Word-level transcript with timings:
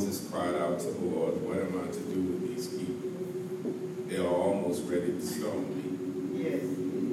Moses 0.00 0.30
cried 0.30 0.54
out 0.54 0.80
to 0.80 0.86
the 0.86 1.04
Lord, 1.04 1.42
What 1.42 1.58
am 1.58 1.76
I 1.76 1.92
to 1.92 2.00
do 2.00 2.22
with 2.22 2.48
these 2.48 2.68
people? 2.68 3.10
They 4.08 4.16
are 4.16 4.34
almost 4.34 4.88
ready 4.88 5.12
to 5.12 5.20
stone 5.20 5.68
me. 5.76 6.42
Yes. 6.42 6.62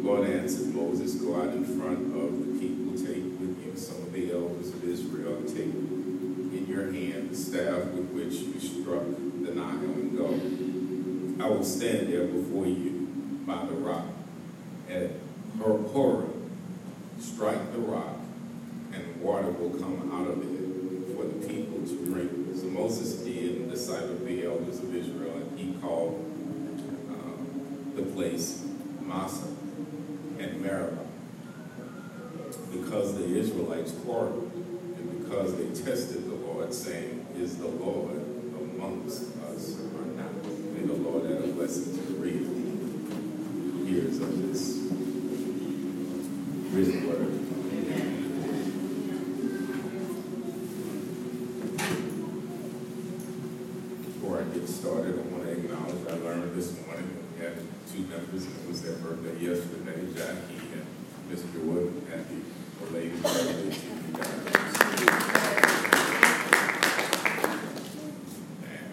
Lord 0.06 0.30
answered 0.30 0.74
Moses, 0.74 1.16
Go 1.16 1.36
out 1.36 1.50
in 1.50 1.66
front 1.66 2.16
of 2.16 2.32
the 2.40 2.60
people, 2.62 2.94
take 2.94 3.26
with 3.42 3.60
you 3.60 3.74
some 3.76 3.98
of 4.04 4.14
the 4.14 4.32
elders 4.32 4.70
of 4.70 4.82
Israel, 4.86 5.44
take 5.44 5.68
in 5.68 6.66
your 6.70 6.90
hand 6.94 7.30
the 7.30 7.36
staff 7.36 7.92
with 7.92 8.08
which 8.12 8.36
you 8.36 8.58
struck 8.58 9.04
the 9.04 9.52
Nile 9.54 9.84
and 9.84 10.18
go. 10.18 11.44
I 11.44 11.50
will 11.50 11.66
stand 11.66 12.08
there 12.08 12.24
before 12.28 12.68
you 12.68 13.10
by 13.46 13.66
the 13.66 13.74
rock 13.74 14.06
at 14.90 15.12
Horeb. 15.60 16.36
Strike 17.20 17.74
the 17.74 17.80
rock, 17.80 18.16
and 18.94 19.20
water 19.22 19.52
will 19.52 19.72
come 19.72 20.10
out 20.14 20.30
of 20.32 20.42
it 20.42 21.16
for 21.16 21.26
the 21.26 21.48
people 21.48 21.80
to 21.86 22.06
drink. 22.06 22.32
So 22.56 22.66
Moses 22.68 23.16
did 23.24 23.58
and 23.58 23.72
decided 23.72 24.26
the 24.26 24.46
elders 24.46 24.80
of 24.80 24.96
Israel, 24.96 25.36
and 25.36 25.60
he 25.60 25.74
called 25.82 26.24
uh, 27.12 27.96
the 27.96 28.04
place 28.04 28.64
Massah 29.02 29.48
and 30.40 30.62
Meribah 30.62 31.06
because 32.72 33.18
the 33.18 33.38
Israelites 33.38 33.92
quarreled 34.04 34.52
and 34.54 35.24
because 35.24 35.56
they 35.56 35.68
tested 35.70 36.26
the 36.30 36.36
Lord, 36.36 36.74
saying, 36.74 37.26
Is 37.38 37.58
the 37.58 37.68
Lord 37.68 38.16
amongst 38.60 39.36
us 39.38 39.80
or 39.80 40.06
not? 40.16 40.34
May 40.74 40.86
the 40.86 40.94
Lord 40.94 41.26
add 41.26 41.44
a 41.44 41.48
blessing 41.48 41.96
to 41.98 42.02
the 42.14 42.20
reader, 42.20 42.46
hearers 43.86 44.20
of 44.20 44.52
this 44.52 44.78
written 46.72 47.08
word. 47.08 47.34
Before 54.06 54.42
I 54.42 54.44
get 54.54 54.68
started, 54.68 55.18
I 55.18 55.22
want 55.32 55.44
to 55.44 55.52
acknowledge 55.52 56.08
I 56.08 56.14
learned 56.24 56.56
this 56.56 56.76
morning 56.86 57.08
we 57.38 57.44
had 57.44 57.56
two 57.92 58.02
members, 58.02 58.46
and 58.46 58.56
it 58.56 58.68
was 58.68 58.82
their 58.82 58.96
birthday 58.96 59.40
yesterday, 59.40 60.08
Jackie 60.14 60.60
and 60.74 60.86
Mr. 61.32 61.64
Wood. 61.64 62.04
Happy 62.10 62.44
belated 62.80 63.24
birthday 63.24 63.54
to 63.54 63.66
you 63.66 65.06
guys. 65.08 65.68
Man, 68.62 68.90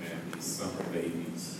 man, 0.00 0.20
these 0.32 0.53
summer 0.64 0.90
babies. 0.92 1.58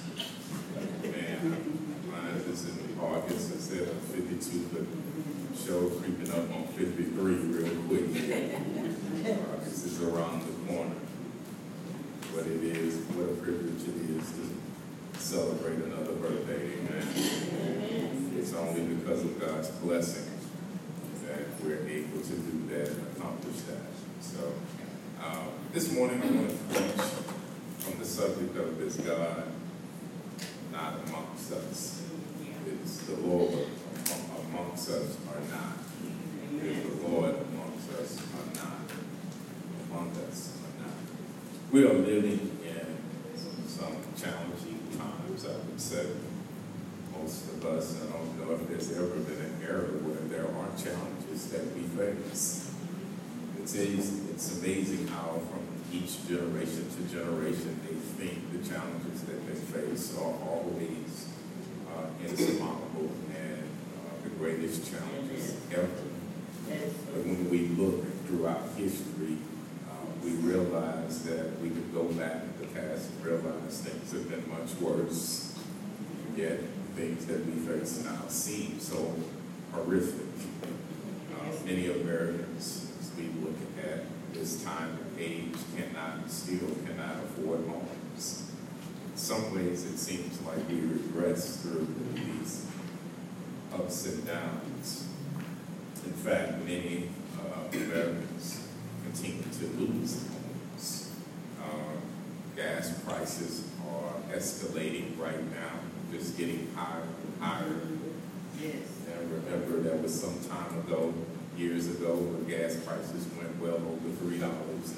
Man, 1.02 1.90
mine 2.10 2.42
is 2.48 2.64
in 2.64 2.98
August 3.00 3.52
instead 3.52 3.88
of 3.88 4.00
52, 4.00 4.70
but 4.72 5.58
show 5.58 5.90
creeping 6.00 6.30
up 6.30 6.50
on 6.54 6.66
53 6.68 7.34
real 7.34 7.82
quick. 7.84 8.04
August 9.52 9.86
is 9.86 10.02
around 10.02 10.42
the 10.46 10.72
corner. 10.72 10.96
What 12.32 12.46
it 12.46 12.64
is, 12.64 12.96
what 13.12 13.28
a 13.28 13.34
privilege 13.42 13.82
it 13.82 14.16
is 14.16 14.32
to 14.32 15.20
celebrate 15.20 15.84
another 15.84 16.14
birthday, 16.14 16.78
amen. 16.78 18.32
It's 18.38 18.54
only 18.54 18.94
because 18.94 19.22
of 19.22 19.38
God's 19.38 19.68
blessing 19.68 20.30
that 21.26 21.62
we're 21.62 21.86
able 21.86 22.20
to 22.20 22.32
do 22.32 22.68
that 22.70 22.88
and 22.88 23.16
accomplish 23.16 23.60
that. 23.68 23.84
So, 24.20 24.54
uh, 25.22 25.44
this 25.72 25.92
morning 25.92 26.22
I 26.22 26.26
want 26.26 26.50
to 26.50 26.83
subject 28.14 28.56
of 28.56 28.80
is 28.80 28.96
God 28.98 29.42
not 30.70 31.00
amongst 31.04 31.50
us? 31.50 32.02
Is 32.84 33.00
the 33.08 33.16
Lord 33.16 33.66
amongst 34.52 34.88
us 34.90 35.16
or 35.26 35.40
not? 35.50 35.78
Is 36.62 36.82
the 36.84 37.08
Lord 37.08 37.34
amongst 37.34 37.90
us 37.90 38.18
or 38.20 38.54
not? 38.54 38.86
Among 39.90 40.12
us 40.28 40.58
or 40.62 40.80
not? 40.80 40.94
We 41.72 41.84
are 41.84 41.94
living 41.94 42.56
in 42.62 42.98
some 43.66 43.96
challenging 44.16 44.78
times, 44.96 45.46
I 45.46 45.56
would 45.68 45.80
say. 45.80 46.06
Most 47.20 47.48
of 47.48 47.66
us, 47.66 48.00
I 48.00 48.12
don't 48.12 48.38
know 48.38 48.54
if 48.54 48.68
there's 48.68 48.92
ever 48.92 49.08
been 49.08 49.44
an 49.44 49.58
era 49.60 49.88
where 50.06 50.22
there 50.28 50.46
are 50.46 50.68
challenges 50.78 51.50
that 51.50 51.66
we 51.74 51.82
face. 51.82 52.70
It's, 53.60 53.74
it's 53.74 54.58
amazing 54.60 55.08
how 55.08 55.40
from 55.50 55.73
each 55.94 56.26
generation 56.26 56.90
to 56.90 57.02
generation 57.14 57.78
they 57.86 57.94
think 57.94 58.50
the 58.50 58.68
challenges 58.68 59.22
that 59.22 59.46
they 59.46 59.54
face 59.54 60.16
are 60.18 60.34
always 60.42 61.28
uh, 61.88 62.06
insurmountable 62.26 63.10
and 63.30 63.62
uh, 63.62 64.24
the 64.24 64.30
greatest 64.30 64.90
challenges 64.90 65.56
ever. 65.72 65.88
But 66.66 67.24
when 67.24 67.48
we 67.50 67.68
look 67.80 68.02
throughout 68.26 68.70
history, 68.76 69.36
uh, 69.88 70.06
we 70.24 70.30
realize 70.30 71.22
that 71.24 71.60
we 71.60 71.68
could 71.68 71.94
go 71.94 72.04
back 72.04 72.42
in 72.42 72.54
the 72.60 72.66
past 72.74 73.10
and 73.10 73.24
realize 73.24 73.80
things 73.80 74.10
have 74.12 74.28
been 74.28 74.48
much 74.50 74.74
worse. 74.80 75.56
Yet 76.34 76.58
things 76.96 77.26
that 77.26 77.46
we 77.46 77.52
face 77.52 78.02
now 78.04 78.26
seem 78.28 78.80
so 78.80 79.14
horrific. 79.72 80.26
Uh, 81.32 81.64
many 81.64 81.90
Americans, 81.90 82.90
as 83.00 83.12
we 83.16 83.28
look 83.40 83.56
at 83.84 84.04
this 84.34 84.62
time 84.64 84.98
and 84.98 85.18
age, 85.18 85.54
cannot, 85.76 86.28
still 86.28 86.68
cannot 86.84 87.16
afford 87.24 87.60
homes. 87.68 88.50
In 89.10 89.16
some 89.16 89.54
ways, 89.54 89.84
it 89.84 89.96
seems 89.96 90.40
like 90.42 90.68
we 90.68 90.80
regress 90.80 91.62
through 91.62 91.86
these 92.14 92.66
ups 93.72 94.06
and 94.06 94.26
downs. 94.26 95.08
In 96.04 96.12
fact, 96.12 96.64
many 96.64 97.08
uh, 97.38 97.68
Americans 97.72 98.68
continue 99.04 99.44
to 99.44 99.66
lose 99.78 100.26
homes. 100.26 101.12
Uh, 101.62 102.56
gas 102.56 102.98
prices 103.04 103.70
are 103.88 104.36
escalating 104.36 105.16
right 105.18 105.42
now, 105.52 105.78
just 106.12 106.36
getting 106.36 106.72
higher 106.74 107.02
and 107.02 107.42
higher. 107.42 107.80
Yes. 108.60 108.88
And 109.10 109.30
remember, 109.30 109.80
there 109.80 109.96
was 109.96 110.20
some 110.20 110.38
time 110.48 110.78
ago, 110.80 111.14
years 111.56 111.88
ago, 111.88 112.14
where 112.14 112.58
gas 112.58 112.76
prices 112.76 113.26
went 113.36 113.58
well 113.60 113.76
over 113.76 114.10
three 114.20 114.38
dollars. 114.38 114.94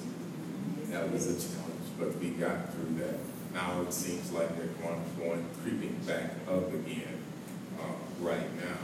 That 0.91 1.11
was 1.12 1.26
a 1.26 1.35
challenge, 1.35 1.88
but 1.99 2.17
we 2.19 2.31
got 2.31 2.73
through 2.73 2.97
that. 3.00 3.19
Now 3.53 3.82
it 3.82 3.93
seems 3.93 4.32
like 4.32 4.56
they're 4.56 4.67
going, 4.82 5.03
going 5.19 5.47
creeping 5.62 5.99
back 6.06 6.31
up 6.49 6.69
again 6.73 7.19
uh, 7.81 7.94
right 8.20 8.55
now. 8.56 8.79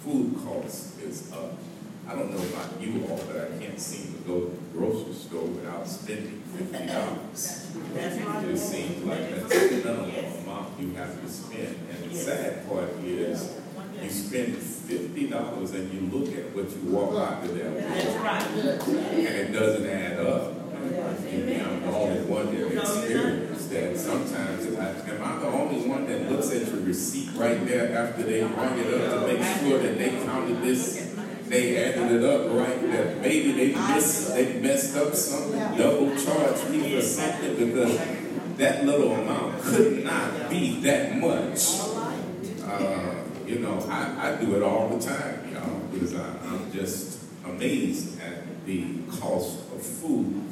Food 0.00 0.36
cost 0.44 1.00
is 1.00 1.32
up. 1.32 1.58
I 2.08 2.14
don't 2.14 2.30
know 2.30 2.42
about 2.42 2.80
you 2.80 3.06
all, 3.08 3.22
but 3.26 3.36
I 3.36 3.58
can't 3.58 3.78
seem 3.78 4.12
to 4.14 4.18
go 4.20 4.40
to 4.40 4.46
the 4.50 4.78
grocery 4.78 5.14
store 5.14 5.44
without 5.44 5.86
spending 5.86 6.42
fifty 6.56 6.86
dollars. 6.86 7.70
It 7.94 8.50
just 8.50 8.70
seems 8.70 9.04
like 9.04 9.30
that's 9.30 9.48
the 9.48 9.76
minimum 9.84 10.42
amount 10.42 10.80
you 10.80 10.94
have 10.94 11.22
to 11.22 11.28
spend. 11.28 11.76
And 11.90 12.10
the 12.10 12.14
sad 12.16 12.68
part 12.68 12.90
is, 13.04 13.61
you 14.02 14.10
spend 14.10 14.56
fifty 14.56 15.28
dollars 15.28 15.72
and 15.72 15.92
you 15.92 16.00
look 16.18 16.36
at 16.36 16.54
what 16.54 16.70
you 16.70 16.90
walk 16.90 17.14
out 17.20 17.44
of 17.44 17.54
there 17.56 17.70
with, 17.70 17.88
That's 17.88 18.16
right. 18.18 18.98
and 18.98 19.26
it 19.26 19.52
doesn't 19.52 19.88
add 19.88 20.20
up. 20.26 20.52
And 20.82 21.62
I'm 21.62 21.80
the 21.82 21.88
only 21.88 22.20
one 22.22 22.46
that 22.54 22.76
experienced 22.76 23.70
that. 23.70 23.96
Sometimes, 23.96 24.66
if 24.66 24.78
I, 24.78 24.88
am 24.88 25.22
I 25.22 25.38
the 25.40 25.46
only 25.46 25.88
one 25.88 26.06
that 26.06 26.30
looks 26.30 26.50
at 26.50 26.66
your 26.66 26.80
receipt 26.82 27.30
right 27.36 27.64
there 27.66 27.96
after 27.96 28.24
they 28.24 28.42
rung 28.42 28.78
it 28.78 28.92
up 28.92 29.26
to 29.26 29.32
make 29.32 29.60
sure 29.60 29.78
that 29.78 29.96
they 29.98 30.10
counted 30.24 30.60
this, 30.62 31.14
they 31.46 31.84
added 31.84 32.12
it 32.12 32.24
up 32.24 32.50
right, 32.52 32.80
that 32.90 33.20
maybe 33.20 33.52
they 33.52 33.94
missed, 33.94 34.34
they 34.34 34.58
messed 34.60 34.96
up 34.96 35.14
something, 35.14 35.78
double 35.78 36.16
charged 36.16 36.68
me 36.70 36.96
for 36.96 37.02
something 37.02 37.56
because 37.56 37.96
that 38.56 38.84
little 38.84 39.12
amount 39.12 39.62
could 39.62 40.04
not 40.04 40.50
be 40.50 40.80
that 40.80 41.16
much. 41.18 41.91
You 43.52 43.58
know, 43.58 43.78
I, 43.86 44.30
I 44.30 44.36
do 44.42 44.56
it 44.56 44.62
all 44.62 44.88
the 44.88 44.98
time, 44.98 45.52
y'all, 45.52 45.80
because 45.92 46.14
I, 46.14 46.26
I'm 46.46 46.72
just 46.72 47.18
amazed 47.44 48.18
at 48.18 48.64
the 48.64 48.94
cost 49.10 49.70
of 49.70 49.82
food 49.82 50.42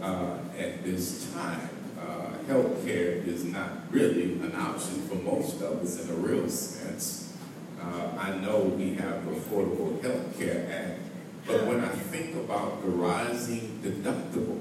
uh, 0.00 0.38
at 0.56 0.84
this 0.84 1.32
time. 1.32 1.68
Uh, 1.98 2.28
healthcare 2.48 3.26
is 3.26 3.42
not 3.46 3.90
really 3.90 4.34
an 4.34 4.54
option 4.54 5.02
for 5.08 5.16
most 5.16 5.60
of 5.62 5.82
us 5.82 6.04
in 6.04 6.10
a 6.10 6.14
real 6.14 6.48
sense. 6.48 7.36
Uh, 7.80 8.12
I 8.16 8.36
know 8.38 8.60
we 8.60 8.94
have 8.94 9.24
the 9.24 9.32
Affordable 9.32 10.00
Health 10.00 10.38
Care 10.38 10.68
Act, 10.70 11.00
but 11.44 11.66
when 11.66 11.80
I 11.80 11.88
think 11.88 12.36
about 12.36 12.82
the 12.82 12.88
rising 12.88 13.80
deductible, 13.82 14.60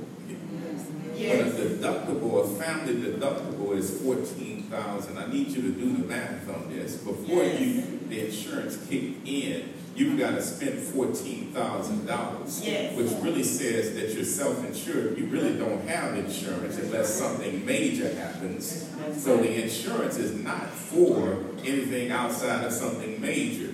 when 1.13 1.39
a 1.39 1.51
deductible, 1.51 2.43
a 2.43 2.63
family 2.63 2.95
deductible 2.95 3.77
is 3.77 4.01
fourteen 4.01 4.60
thousand, 4.71 5.17
I 5.17 5.27
need 5.27 5.49
you 5.49 5.61
to 5.61 5.71
do 5.71 5.97
the 5.97 6.07
math 6.07 6.49
on 6.49 6.69
this. 6.73 6.95
Before 6.97 7.43
Yes. 7.43 7.59
you, 7.61 7.99
the 8.09 8.25
insurance 8.27 8.77
kick 8.89 9.03
in, 9.25 9.69
you've 9.95 10.17
got 10.17 10.31
to 10.31 10.41
spend 10.41 10.79
fourteen 10.79 11.51
thousand 11.53 12.05
dollars. 12.07 12.61
Yes. 12.65 12.95
Which 12.95 13.11
really 13.21 13.43
says 13.43 13.93
that 13.95 14.13
you're 14.15 14.23
self-insured. 14.23 15.17
You 15.17 15.25
really 15.27 15.57
don't 15.57 15.87
have 15.87 16.17
insurance 16.17 16.77
unless 16.77 17.13
something 17.13 17.65
major 17.65 18.13
happens. 18.15 18.87
So 19.17 19.37
the 19.37 19.63
insurance 19.63 20.17
is 20.17 20.33
not 20.43 20.69
for 20.69 21.37
anything 21.63 22.11
outside 22.11 22.63
of 22.65 22.71
something 22.71 23.19
major. 23.21 23.69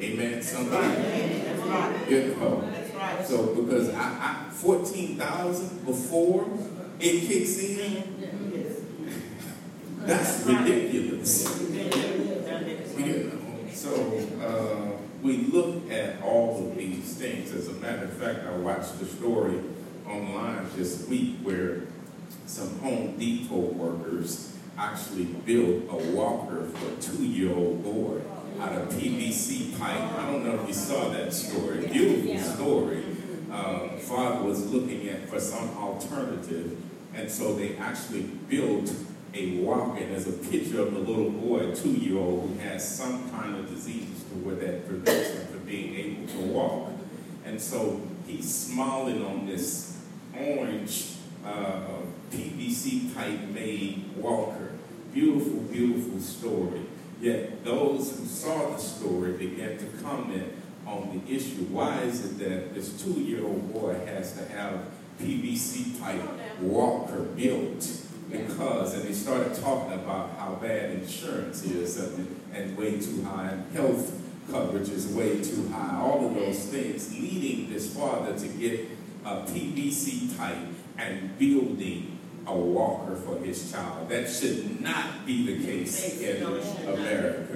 Amen, 0.00 0.40
somebody? 0.42 0.86
That's 0.94 1.60
right. 1.60 2.10
You 2.10 2.34
know, 2.36 2.62
That's 2.72 2.94
right. 2.94 3.26
so 3.26 3.54
because 3.54 3.90
I, 3.94 4.00
I 4.00 4.50
fourteen 4.50 5.16
thousand 5.18 5.84
before 5.84 6.48
it 6.98 7.26
kicks 7.28 7.58
in, 7.58 8.02
that's 10.06 10.46
ridiculous. 10.46 11.60
You 12.98 13.24
know, 13.24 13.72
so 13.72 13.92
uh, 14.42 15.00
we 15.22 15.38
look 15.38 15.90
at 15.90 16.22
all 16.22 16.68
of 16.68 16.76
these 16.76 17.14
things. 17.14 17.52
As 17.52 17.68
a 17.68 17.72
matter 17.74 18.04
of 18.04 18.12
fact, 18.14 18.46
I 18.46 18.56
watched 18.56 19.00
a 19.00 19.06
story 19.06 19.60
online 20.06 20.66
this 20.76 21.06
week 21.08 21.36
where 21.42 21.82
some 22.46 22.78
Home 22.80 23.16
Depot 23.18 23.56
workers 23.56 24.56
actually 24.76 25.24
built 25.24 25.84
a 25.90 26.12
walker 26.12 26.64
for 26.64 26.92
a 26.92 26.96
two-year-old 26.96 27.84
boy 27.84 28.20
out 28.60 28.72
of 28.72 28.88
PVC 28.88 29.78
pipe. 29.78 30.00
I 30.18 30.30
don't 30.30 30.44
know 30.44 30.60
if 30.60 30.68
you 30.68 30.74
saw 30.74 31.10
that 31.10 31.32
story. 31.32 31.86
Beautiful 31.86 32.38
story. 32.38 33.04
Um, 33.50 33.98
father 33.98 34.44
was 34.44 34.70
looking 34.72 35.08
at 35.08 35.28
for 35.28 35.40
some 35.40 35.76
alternative, 35.76 36.78
and 37.14 37.30
so 37.30 37.54
they 37.54 37.76
actually 37.76 38.22
built 38.22 38.92
a 39.34 39.58
walker. 39.58 39.98
And 39.98 40.12
there's 40.12 40.28
a 40.28 40.32
picture 40.32 40.80
of 40.80 40.92
the 40.92 41.00
little 41.00 41.30
boy, 41.30 41.70
a 41.70 41.76
two-year-old, 41.76 42.50
who 42.50 42.58
has 42.60 42.96
some 42.96 43.30
kind 43.30 43.56
of 43.56 43.68
disease 43.68 44.24
to 44.30 44.34
where 44.36 44.56
that 44.56 44.86
prevents 44.86 45.30
him 45.30 45.46
from 45.46 45.64
being 45.64 45.94
able 45.94 46.26
to 46.28 46.38
walk. 46.52 46.92
And 47.44 47.60
so 47.60 48.00
he's 48.26 48.52
smiling 48.52 49.24
on 49.24 49.46
this 49.46 49.98
orange 50.36 51.14
uh, 51.44 51.82
PVC 52.30 53.14
pipe 53.14 53.40
made 53.48 54.10
walker. 54.16 54.72
Beautiful, 55.12 55.60
beautiful 55.62 56.20
story. 56.20 56.82
Yet 57.20 57.64
those 57.64 58.16
who 58.16 58.24
saw 58.24 58.70
the 58.70 58.78
story 58.78 59.32
began 59.32 59.76
to 59.78 59.84
comment 60.02 60.52
on 60.86 61.22
the 61.24 61.34
issue. 61.34 61.64
Why 61.64 62.00
is 62.02 62.24
it 62.24 62.38
that 62.38 62.74
this 62.74 63.02
two-year-old 63.02 63.72
boy 63.72 63.94
has 64.06 64.32
to 64.38 64.48
have 64.48 64.86
PVC 65.20 66.00
pipe 66.00 66.22
walker 66.60 67.22
built? 67.22 67.86
Because, 68.30 68.94
and 68.94 69.04
they 69.04 69.12
started 69.12 69.54
talking 69.54 69.92
about 69.92 70.30
how 70.38 70.58
bad 70.60 70.90
insurance 70.90 71.64
is 71.64 71.96
and, 71.98 72.40
and 72.54 72.76
way 72.76 73.00
too 73.00 73.22
high, 73.24 73.50
and 73.50 73.72
health 73.72 74.12
coverage 74.50 74.88
is 74.88 75.08
way 75.08 75.42
too 75.42 75.68
high, 75.68 76.00
all 76.00 76.26
of 76.26 76.34
those 76.34 76.58
things, 76.66 77.12
leading 77.12 77.70
this 77.70 77.94
father 77.94 78.38
to 78.38 78.48
get 78.48 78.88
a 79.24 79.42
PVC 79.42 80.36
pipe 80.36 80.56
and 80.98 81.38
building 81.38 82.18
a 82.46 82.56
walker 82.56 83.14
for 83.16 83.38
his 83.38 83.70
child. 83.70 84.08
That 84.08 84.28
should 84.28 84.80
not 84.80 85.26
be 85.26 85.46
the 85.46 85.64
case 85.64 86.20
in 86.20 86.42
America. 86.42 87.52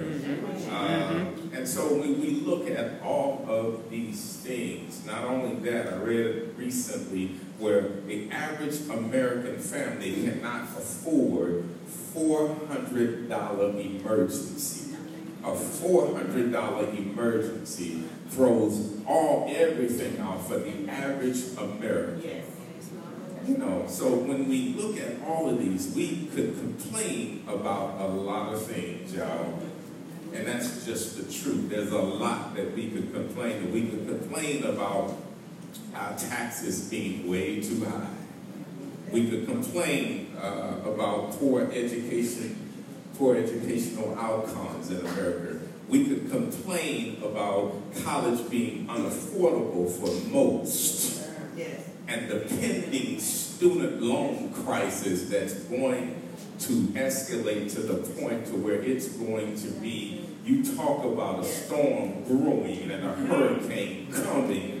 Um, 0.71 1.51
and 1.53 1.67
so 1.67 1.93
when 1.95 2.21
we 2.21 2.41
look 2.41 2.69
at 2.69 3.01
all 3.01 3.45
of 3.47 3.89
these 3.89 4.37
things, 4.37 5.05
not 5.05 5.25
only 5.25 5.55
that, 5.69 5.91
I 5.91 5.97
read 5.97 6.57
recently 6.57 7.35
where 7.57 7.81
the 8.07 8.29
average 8.31 8.81
American 8.89 9.57
family 9.59 10.23
cannot 10.23 10.63
afford 10.77 11.63
$400 12.13 13.29
emergency. 13.85 14.95
A 15.43 15.49
$400 15.49 16.97
emergency 16.97 18.03
throws 18.29 18.99
all 19.07 19.51
everything 19.55 20.19
out 20.19 20.45
for 20.47 20.57
the 20.57 20.89
average 20.89 21.43
American. 21.57 22.21
Yes. 22.23 22.45
You 23.47 23.57
know, 23.57 23.85
so 23.87 24.09
when 24.15 24.49
we 24.49 24.73
look 24.73 24.97
at 24.97 25.21
all 25.23 25.49
of 25.49 25.59
these, 25.59 25.93
we 25.95 26.25
could 26.33 26.57
complain 26.57 27.43
about 27.47 28.01
a 28.01 28.07
lot 28.07 28.53
of 28.53 28.65
things, 28.65 29.13
y'all. 29.13 29.59
And 30.33 30.47
that's 30.47 30.83
just 30.83 31.15
the 31.17 31.31
truth. 31.31 31.69
There's 31.69 31.91
a 31.91 32.01
lot 32.01 32.55
that 32.55 32.73
we 32.75 32.89
could 32.89 33.13
complain. 33.13 33.71
We 33.71 33.87
could 33.87 34.07
complain 34.07 34.63
about 34.63 35.15
our 35.95 36.17
taxes 36.17 36.89
being 36.89 37.29
way 37.29 37.61
too 37.61 37.85
high. 37.85 38.09
We 39.11 39.29
could 39.29 39.47
complain 39.47 40.35
uh, 40.37 40.81
about 40.83 41.31
poor 41.31 41.71
education, 41.71 42.71
poor 43.17 43.37
educational 43.37 44.17
outcomes 44.17 44.91
in 44.91 44.99
America. 45.05 45.59
We 45.87 46.05
could 46.05 46.29
complain 46.31 47.21
about 47.23 47.75
college 48.03 48.49
being 48.49 48.87
unaffordable 48.87 49.89
for 49.89 50.29
most 50.29 51.15
and 52.07 52.29
the 52.29 52.39
pending 52.39 53.19
student 53.19 54.01
loan 54.01 54.51
crisis 54.53 55.29
that's 55.29 55.53
going 55.65 56.21
to 56.59 56.71
escalate 56.93 57.73
to 57.73 57.81
the 57.81 57.95
point 58.19 58.45
to 58.45 58.53
where 58.53 58.81
it's 58.81 59.07
going 59.09 59.55
to 59.57 59.67
be, 59.81 60.25
you 60.45 60.63
talk 60.75 61.03
about 61.03 61.39
a 61.39 61.43
storm 61.43 62.23
brewing 62.27 62.91
and 62.91 63.05
a 63.05 63.13
hurricane 63.13 64.11
coming. 64.11 64.74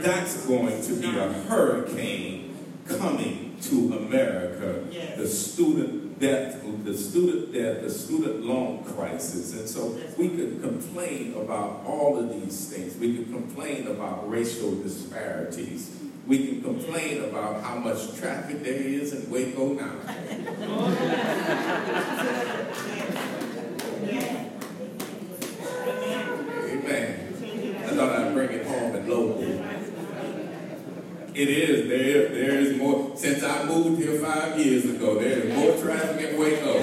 That's 0.00 0.46
going 0.46 0.82
to 0.82 0.94
be 1.00 1.18
a 1.18 1.32
hurricane 1.32 2.56
coming 2.88 3.56
to 3.62 3.94
America. 3.96 4.84
Yes. 4.90 5.16
The 5.16 5.28
student 5.28 6.18
debt, 6.20 6.60
the 6.84 6.96
student 6.96 7.52
debt, 7.52 7.82
the 7.82 7.90
student 7.90 8.44
loan 8.44 8.84
crisis. 8.84 9.52
And 9.54 9.68
so 9.68 9.98
we 10.18 10.28
could 10.30 10.60
complain 10.62 11.34
about 11.34 11.82
all 11.86 12.18
of 12.18 12.28
these 12.30 12.68
things. 12.70 12.96
We 12.96 13.16
could 13.16 13.30
complain 13.30 13.86
about 13.88 14.28
racial 14.28 14.74
disparities. 14.82 15.90
We 16.26 16.46
can 16.46 16.62
complain 16.62 17.24
about 17.24 17.62
how 17.62 17.76
much 17.76 18.16
traffic 18.16 18.62
there 18.62 18.74
is 18.74 19.12
in 19.12 19.30
Waco 19.30 19.74
now. 19.74 19.94
Amen. 26.66 27.84
I 27.84 27.88
thought 27.88 28.18
I'd 28.18 28.34
bring 28.34 28.50
it 28.50 28.66
home 28.66 28.94
and 28.94 29.08
local. 29.08 29.42
It 31.34 31.48
is. 31.48 31.88
There, 31.88 32.28
there 32.28 32.60
is 32.60 32.76
more. 32.76 33.12
Since 33.16 33.42
I 33.42 33.64
moved 33.64 34.00
here 34.02 34.18
five 34.20 34.58
years 34.58 34.84
ago, 34.84 35.18
there 35.18 35.40
is 35.40 35.54
more 35.54 35.76
traffic 35.76 36.30
in 36.30 36.38
Waco. 36.38 36.74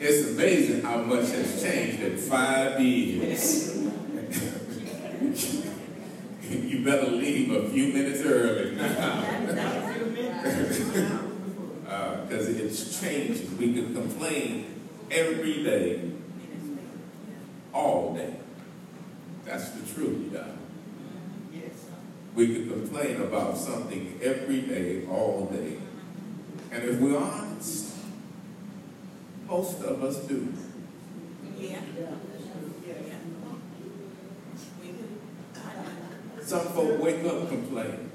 It's 0.00 0.28
amazing 0.30 0.82
how 0.82 0.98
much 1.02 1.30
has 1.30 1.62
changed 1.62 2.00
in 2.02 2.16
five 2.18 2.80
years. 2.80 3.76
you 6.50 6.84
better 6.84 7.10
leave 7.10 7.50
a 7.52 7.68
few 7.70 7.92
minutes 7.92 8.20
early 8.22 8.78
uh, 8.80 9.52
now. 9.52 9.84
Because 12.24 12.48
it's 12.48 13.00
changing. 13.00 13.56
We 13.58 13.72
can 13.74 13.94
complain 13.94 14.74
every 15.10 15.62
day, 15.62 16.10
all 17.72 18.14
day. 18.14 18.34
That's 19.44 19.70
the 19.70 19.94
truth, 19.94 20.32
y'all. 20.32 20.46
Yes. 21.52 21.86
We 22.34 22.48
could 22.54 22.68
complain 22.68 23.20
about 23.54 23.64
something 23.64 24.18
every 24.22 24.62
day, 24.62 25.06
all 25.06 25.46
day. 25.46 25.76
And 26.72 26.82
if 26.82 27.00
we're 27.00 27.16
honest, 27.16 27.94
most 29.48 29.80
of 29.82 30.02
us 30.02 30.18
do. 30.26 30.52
Yeah. 31.56 31.80
Some 36.42 36.66
folk 36.68 37.00
wake 37.00 37.24
up 37.24 37.48
complaining. 37.48 38.10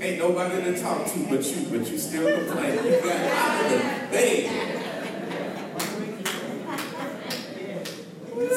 Ain't 0.00 0.18
nobody 0.18 0.62
to 0.64 0.80
talk 0.80 1.06
to 1.06 1.18
but 1.30 1.44
you, 1.44 1.66
but 1.70 1.90
you 1.90 1.98
still 1.98 2.38
complain. 2.38 2.84
You 2.84 3.00
got 3.00 3.16
out 3.16 3.64
of 3.64 3.70
the 3.70 3.78
bed. 4.10 4.74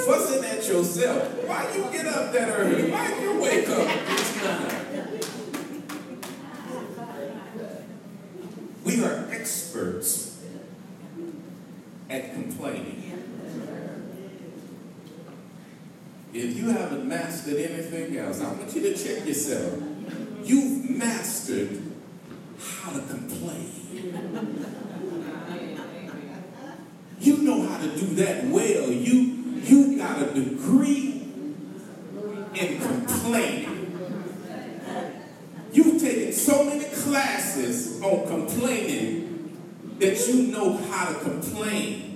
Fussing 0.06 0.44
at 0.44 0.60
yourself. 0.72 1.48
Why 1.48 1.70
you 1.76 1.84
get 1.92 2.06
up 2.08 2.32
that 2.32 2.50
early? 2.58 2.92
Why 2.92 3.14
do 3.14 3.22
you 3.22 3.42
wake 3.42 3.70
up 3.70 3.88
this 4.08 4.42
time? 4.42 4.78
We 8.84 9.04
are 9.04 9.28
experts 9.32 10.44
at 12.10 12.34
complaining. 12.34 12.98
If 16.34 16.58
you 16.58 16.70
haven't 16.70 17.08
mastered 17.08 17.58
anything 17.58 18.18
else, 18.18 18.42
I 18.42 18.54
want 18.54 18.74
you 18.74 18.82
to 18.82 18.96
check 18.96 19.28
yourself. 19.28 19.84
You've 20.44 20.90
mastered 20.90 21.82
how 22.58 22.92
to 22.92 23.02
complain. 23.02 23.70
You 27.20 27.38
know 27.38 27.68
how 27.68 27.78
to 27.80 27.88
do 27.96 28.16
that 28.16 28.46
well. 28.46 28.90
You 28.90 29.21
degree 30.44 31.22
in 32.54 32.80
complaining. 32.80 33.78
You've 35.72 36.02
taken 36.02 36.34
so 36.34 36.66
many 36.66 36.84
classes 36.86 38.02
on 38.02 38.28
complaining 38.28 39.32
that 40.00 40.28
you 40.28 40.48
know 40.48 40.78
how 40.78 41.14
to 41.14 41.20
complain 41.20 42.12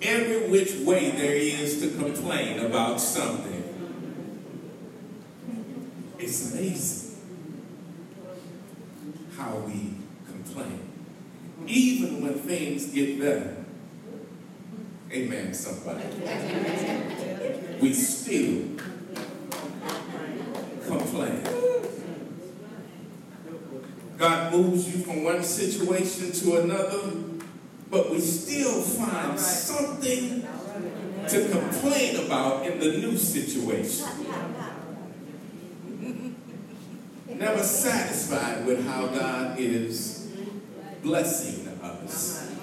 every 0.00 0.48
which 0.48 0.76
way 0.76 1.10
there 1.10 1.34
is 1.34 1.80
to 1.82 1.90
complain 1.98 2.60
about 2.60 3.00
something. 3.00 3.64
It's 6.18 6.52
amazing 6.52 7.18
how 9.36 9.56
we 9.58 9.94
complain. 10.26 10.88
Even 11.66 12.22
when 12.22 12.34
things 12.34 12.86
get 12.86 13.18
better. 13.18 13.56
Amen, 15.12 15.52
somebody. 15.52 16.04
We 17.80 17.94
still 17.94 18.76
complain. 20.86 21.42
God 24.18 24.52
moves 24.52 24.94
you 24.94 25.02
from 25.02 25.24
one 25.24 25.42
situation 25.42 26.30
to 26.32 26.60
another, 26.60 27.12
but 27.90 28.10
we 28.10 28.20
still 28.20 28.82
find 28.82 29.40
something 29.40 30.46
to 31.26 31.48
complain 31.48 32.26
about 32.26 32.66
in 32.66 32.78
the 32.78 32.98
new 32.98 33.16
situation. 33.16 34.06
Never 37.28 37.62
satisfied 37.62 38.66
with 38.66 38.86
how 38.86 39.06
God 39.06 39.58
is 39.58 40.30
blessing 41.02 41.66
us. 41.82 42.54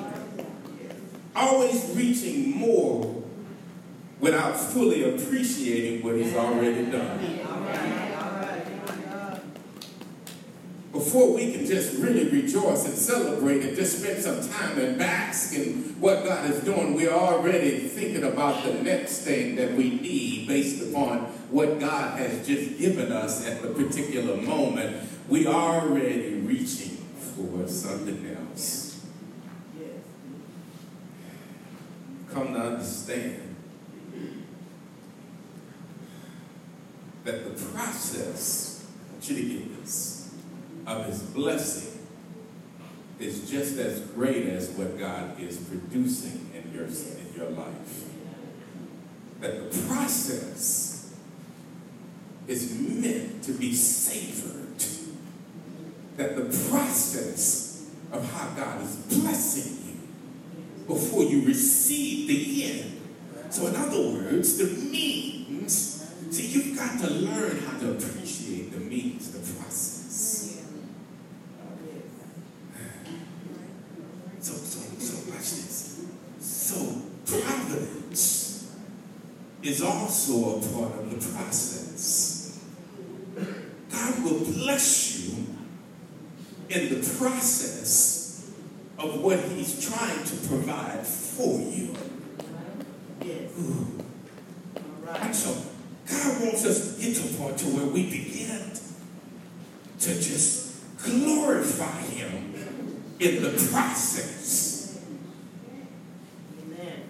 Always 1.36 1.91
reaching 1.95 2.55
more 2.55 3.16
without 4.19 4.59
fully 4.59 5.03
appreciating 5.15 6.03
what 6.03 6.15
He's 6.15 6.36
already 6.36 6.86
done. 6.91 7.47
before 10.97 11.33
we 11.33 11.53
can 11.53 11.65
just 11.65 11.97
really 12.00 12.27
rejoice 12.29 12.86
and 12.86 12.97
celebrate 12.97 13.62
and 13.63 13.75
just 13.75 14.00
spend 14.00 14.21
some 14.21 14.41
time 14.50 14.79
and 14.79 14.97
bask 14.97 15.53
in 15.53 15.95
what 16.00 16.24
God 16.25 16.50
is 16.50 16.63
doing, 16.63 16.95
we're 16.95 17.13
already 17.13 17.79
thinking 17.79 18.24
about 18.24 18.63
the 18.63 18.74
next 18.81 19.19
thing 19.19 19.55
that 19.57 19.74
we 19.74 19.91
need 19.91 20.47
based 20.47 20.89
upon 20.89 21.19
what 21.50 21.79
God 21.79 22.17
has 22.17 22.45
just 22.47 22.79
given 22.79 23.12
us 23.12 23.47
at 23.47 23.62
the 23.62 23.69
particular 23.69 24.38
moment. 24.38 25.07
We 25.29 25.45
are 25.45 25.81
already 25.81 26.39
reaching 26.39 26.97
for 27.36 27.67
something 27.67 28.36
else. 28.36 29.05
Come 32.33 32.53
to 32.53 32.59
understand 32.59 33.47
that 37.27 37.43
the 37.43 37.65
process, 37.72 38.86
to 39.22 39.34
of 40.86 41.05
his 41.05 41.22
blessing 41.24 42.00
is 43.19 43.51
just 43.51 43.77
as 43.77 44.00
great 44.12 44.46
as 44.46 44.69
what 44.69 44.98
God 44.98 45.38
is 45.38 45.57
producing 45.57 46.50
in 46.55 46.74
your, 46.74 46.86
in 46.86 47.34
your 47.36 47.50
life. 47.50 48.05
That 49.41 49.69
the 49.69 49.88
process 49.88 51.13
is 52.48 52.74
meant 52.79 53.43
to 53.43 53.51
be 53.51 53.74
savored. 53.74 54.81
That 56.15 56.38
the 56.38 56.69
process 56.69 57.91
of 58.13 58.31
how 58.31 58.51
God 58.51 58.81
is 58.84 58.96
blessing 58.96 59.86
you 59.86 60.88
before 60.88 61.24
you 61.24 61.46
receive 61.46 62.29
the 62.29 62.72
end. 62.72 63.01
So 63.50 63.67
in 63.67 63.75
other 63.75 64.00
words, 64.00 64.57
the 64.57 64.67
means, 64.89 65.26
see, 66.29 66.48
you've 66.48 66.77
got 66.77 67.00
to 67.00 67.10
learn 67.10 67.60
how 67.60 67.77
to 67.79 67.91
appreciate 67.91 68.72
the 68.72 68.79
means, 68.79 69.31
the 69.31 69.39
process. 69.39 70.63
So, 74.39 74.53
so, 74.53 74.79
so 75.00 75.31
watch 75.31 75.39
this. 75.39 76.05
So 76.39 77.01
providence 77.25 78.75
is 79.63 79.81
also 79.81 80.60
a 80.60 80.74
part 80.74 81.00
of 81.00 81.10
the 81.10 81.31
process. 81.31 82.63
God 83.91 84.24
will 84.24 84.46
bless 84.46 85.19
you 85.19 85.48
in 86.69 86.89
the 86.89 87.17
process 87.17 88.51
of 88.98 89.22
what 89.22 89.39
he's 89.39 89.86
trying 89.86 90.24
to 90.24 90.48
provide 90.48 91.05
for 91.05 91.60
you. 91.60 91.96
Yes. 93.24 93.51
Ooh. 93.60 94.03
All 95.07 95.15
And 95.15 95.36
so 95.36 95.66
God 96.10 96.42
wants 96.42 96.66
us 96.66 96.96
to 96.96 97.02
get 97.02 97.16
to 97.18 97.24
a 97.24 97.28
point 97.38 97.58
to 97.60 97.66
where 97.66 97.86
we 97.86 98.10
begin 98.10 98.72
to 100.00 100.16
just 100.16 100.98
glorify 101.04 102.02
him 102.02 102.56
in 103.20 103.44
the 103.44 103.50
process. 103.72 105.04
Amen. 106.62 107.02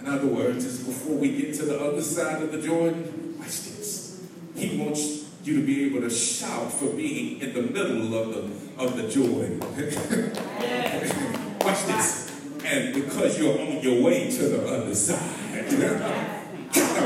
In 0.00 0.06
other 0.06 0.26
words, 0.26 0.64
it's 0.64 0.78
before 0.78 1.16
we 1.16 1.36
get 1.36 1.54
to 1.54 1.64
the 1.64 1.80
other 1.80 2.02
side 2.02 2.42
of 2.42 2.52
the 2.52 2.62
Jordan. 2.62 3.34
Watch 3.38 3.62
this. 3.62 4.24
He 4.54 4.78
wants 4.78 5.24
you 5.42 5.60
to 5.60 5.66
be 5.66 5.86
able 5.86 6.02
to 6.02 6.10
shout 6.10 6.72
for 6.72 6.90
being 6.90 7.40
in 7.40 7.52
the 7.52 7.62
middle 7.62 8.14
of 8.16 8.34
the 8.34 8.42
of 8.82 8.96
the 8.96 9.08
Jordan. 9.08 9.60
Watch 11.60 11.84
this. 11.86 12.32
And 12.64 12.94
because 12.94 13.38
you're 13.38 13.58
on 13.58 13.80
your 13.80 14.02
way 14.02 14.30
to 14.30 14.48
the 14.48 14.68
other 14.68 14.94
side. 14.94 16.32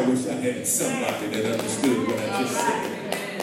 I 0.01 0.09
wish 0.09 0.27
I 0.29 0.33
had 0.33 0.67
somebody 0.67 1.27
that 1.27 1.59
understood 1.59 2.09
what 2.09 2.19
I 2.19 2.41
just 2.41 2.55
said. 2.55 3.43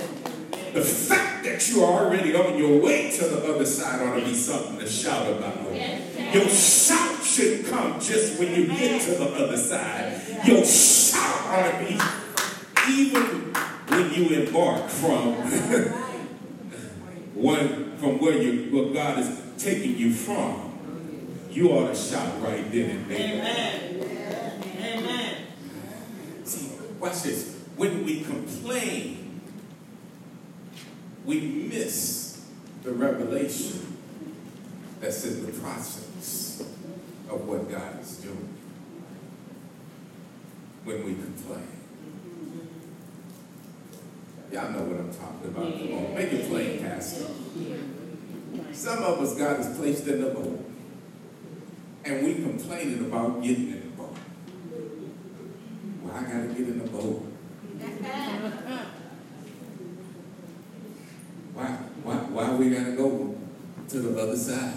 The 0.73 0.81
fact 0.81 1.43
that 1.45 1.69
you're 1.69 1.85
already 1.85 2.35
on 2.35 2.57
your 2.57 2.81
way 2.81 3.11
to 3.11 3.25
the 3.25 3.53
other 3.53 3.63
side 3.63 4.01
ought 4.01 4.15
to 4.15 4.25
be 4.25 4.33
something 4.33 4.79
to 4.79 4.87
shout 4.87 5.31
about. 5.31 5.71
Your 5.71 6.49
shout 6.49 7.23
should 7.23 7.67
come 7.67 7.99
just 7.99 8.39
when 8.39 8.55
you 8.55 8.65
get 8.65 8.99
to 9.03 9.11
the 9.11 9.25
other 9.35 9.55
side. 9.55 10.19
Your 10.47 10.65
shout 10.65 11.45
ought 11.45 11.73
to 11.73 11.77
be 11.85 11.99
even 12.91 13.53
when 13.89 14.11
you 14.15 14.29
embark 14.41 14.89
from 14.89 15.33
one 17.35 17.97
from 17.97 18.17
where 18.19 18.41
you 18.41 18.71
where 18.75 18.91
God 18.95 19.19
is 19.19 19.29
taking 19.59 19.95
you 19.95 20.11
from. 20.11 20.73
You 21.51 21.69
ought 21.69 21.89
to 21.89 21.95
shout 21.95 22.41
right 22.41 22.71
then 22.71 22.89
and 22.89 23.07
there. 23.11 23.19
Amen. 23.19 23.93
Amen. 24.81 25.47
Watch 27.00 27.24
this. 27.24 27.56
When 27.75 28.06
we 28.06 28.22
complain, 28.22 29.42
we 31.25 31.42
miss 31.42 32.46
the 32.84 32.92
revelation 32.92 33.98
that's 35.00 35.25
in 35.25 35.46
the 35.46 35.51
process 35.51 36.63
of 37.30 37.48
what 37.48 37.70
God 37.70 38.01
is 38.01 38.18
doing. 38.18 38.56
When 40.84 41.06
we 41.06 41.13
complain. 41.13 41.68
Y'all 44.51 44.72
know 44.72 44.84
what 44.84 45.00
I'm 45.00 45.13
talking 45.13 45.50
about. 45.50 45.74
Come 45.74 45.94
on, 45.94 46.16
make 46.16 46.32
it 46.32 46.50
plain, 46.50 46.80
Pastor. 46.80 47.27
Some 48.72 49.04
of 49.04 49.20
us, 49.20 49.36
God 49.36 49.58
has 49.58 49.77
placed 49.77 50.08
in 50.08 50.22
the 50.22 50.30
boat. 50.30 50.63
And 52.06 52.25
we 52.25 52.36
complaining 52.36 53.01
about 53.01 53.44
getting. 53.44 53.74
Well, 53.74 53.87
I 56.17 56.21
gotta 56.24 56.47
get 56.47 56.67
in 56.67 56.79
the 56.79 56.89
boat. 56.89 57.31
Why, 61.53 61.67
why, 62.03 62.15
why 62.15 62.55
we 62.55 62.69
gotta 62.71 62.93
go 62.93 63.36
to 63.89 64.00
the 64.00 64.21
other 64.21 64.36
side? 64.36 64.74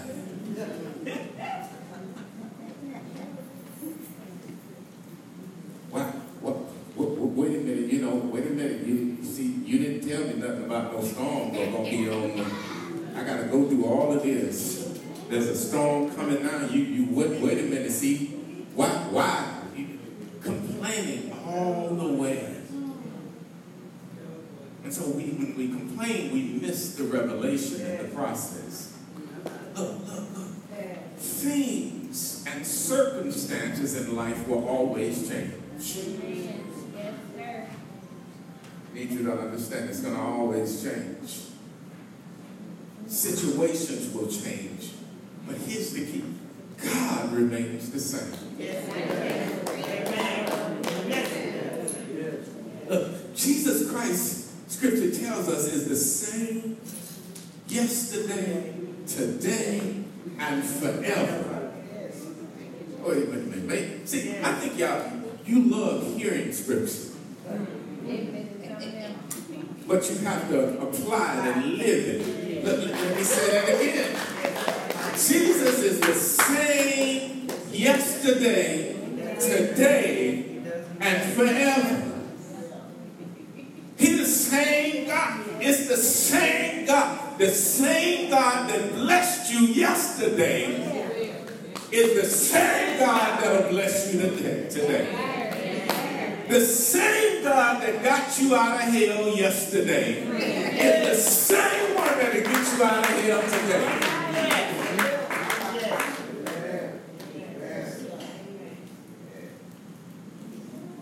Why, 5.89 6.03
what, 6.41 6.55
what, 6.95 7.09
wait 7.09 7.55
a 7.55 7.59
minute, 7.59 7.91
you 7.91 8.01
know, 8.01 8.15
wait 8.15 8.45
a 8.45 8.49
minute, 8.51 8.85
you, 8.85 9.17
see, 9.23 9.61
you 9.65 9.79
didn't 9.79 10.07
tell 10.07 10.21
me 10.21 10.35
nothing 10.35 10.65
about 10.65 10.93
no 10.93 11.01
storm 11.03 11.53
that's 11.53 11.71
gonna 11.71 11.89
be 11.89 12.07
on. 12.07 12.45
I 13.15 13.23
gotta 13.23 13.47
go 13.47 13.67
through 13.67 13.85
all 13.85 14.13
of 14.13 14.21
this. 14.21 14.99
There's 15.27 15.47
a 15.47 15.55
storm 15.55 16.13
coming 16.15 16.43
now, 16.43 16.67
you, 16.67 16.83
you, 16.83 17.15
wait, 17.15 17.41
wait 17.41 17.57
a 17.59 17.63
minute, 17.63 17.91
see, 17.91 18.27
why, 18.75 18.87
why? 19.09 19.63
You 19.75 19.99
complaining 20.41 21.31
all 21.45 21.89
the 21.95 22.13
way. 22.13 22.57
And 24.83 24.93
so 24.93 25.09
we, 25.11 25.23
when 25.25 25.55
we 25.55 25.67
complain, 26.01 26.33
we 26.33 26.41
miss 26.65 26.95
the 26.95 27.03
revelation 27.03 27.81
in 27.81 27.97
the 27.97 28.15
process. 28.15 28.93
Look, 29.75 30.07
look, 30.07 30.37
look. 30.37 30.47
Things 31.17 32.45
and 32.47 32.65
circumstances 32.65 33.95
in 33.95 34.15
life 34.15 34.47
will 34.47 34.67
always 34.67 35.29
change. 35.29 35.53
Need 38.93 39.11
you 39.11 39.23
to 39.23 39.39
understand 39.39 39.89
it's 39.89 40.01
going 40.01 40.15
to 40.15 40.21
always 40.21 40.83
change. 40.83 41.41
Situations 43.07 44.13
will 44.13 44.27
change. 44.27 44.91
But 45.47 45.57
here's 45.57 45.93
the 45.93 46.05
key 46.05 46.23
God 46.83 47.31
remains 47.33 47.91
the 47.91 47.99
same. 47.99 48.33
Yes, 48.57 48.87
Look, 52.89 53.35
Jesus 53.35 53.89
Christ, 53.89 54.40
scripture 54.81 55.11
tells 55.11 55.47
us, 55.47 55.71
is 55.71 55.87
the 55.87 55.95
same 55.95 56.75
yesterday, 57.67 58.73
today, 59.05 60.03
and 60.39 60.63
forever. 60.63 61.71
Oh, 63.03 63.09
wait, 63.09 63.27
wait, 63.29 63.47
wait, 63.47 63.63
wait. 63.69 64.09
See, 64.09 64.39
I 64.41 64.53
think 64.53 64.79
y'all, 64.79 65.03
you 65.45 65.69
love 65.69 66.17
hearing 66.17 66.51
scripture. 66.51 67.13
But 69.87 70.09
you 70.09 70.17
have 70.25 70.49
to 70.49 70.81
apply 70.81 71.47
it 71.47 71.57
and 71.57 71.77
live 71.77 72.07
it. 72.07 72.65
Let- 72.65 72.79
let 72.79 73.17
me 73.17 73.23
say 73.23 73.51
that 73.51 73.69
again. 73.69 74.15
Jesus 75.13 75.83
is 75.83 75.99
the 75.99 76.15
same 76.15 77.49
yesterday, 77.71 78.95
today, 79.39 80.59
and 80.99 81.33
forever. 81.33 82.07
He's 84.01 84.17
the 84.17 84.25
same 84.25 85.05
God. 85.05 85.50
It's 85.63 85.87
the 85.87 85.97
same 85.97 86.87
God. 86.87 87.37
The 87.37 87.49
same 87.49 88.31
God 88.31 88.69
that 88.69 88.93
blessed 88.93 89.53
you 89.53 89.59
yesterday 89.67 90.91
is 91.91 92.21
the 92.21 92.27
same 92.27 92.99
God 92.99 93.39
that'll 93.39 93.69
bless 93.69 94.11
you 94.11 94.21
today. 94.21 95.31
The 96.49 96.61
same 96.61 97.43
God 97.43 97.81
that 97.83 98.03
got 98.03 98.39
you 98.39 98.55
out 98.55 98.75
of 98.75 98.81
hell 98.81 99.37
yesterday 99.37 100.23
is 100.23 101.07
the 101.09 101.15
same 101.15 101.95
one 101.95 102.07
that'll 102.07 102.41
get 102.41 102.77
you 102.77 102.83
out 102.83 103.09
of 103.09 103.23
hell 103.23 103.41
today. 103.43 104.17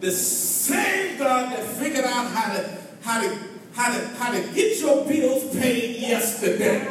The 0.01 0.11
same 0.11 1.17
God 1.17 1.51
that 1.53 1.63
figured 1.63 2.05
out 2.05 2.31
how 2.31 2.53
to 2.53 2.79
how 3.01 3.21
to 3.21 3.58
how 3.73 3.97
to 3.97 4.07
how 4.15 4.31
to 4.31 4.41
get 4.53 4.79
your 4.79 5.05
bills 5.05 5.55
paid 5.55 5.99
yesterday 6.01 6.87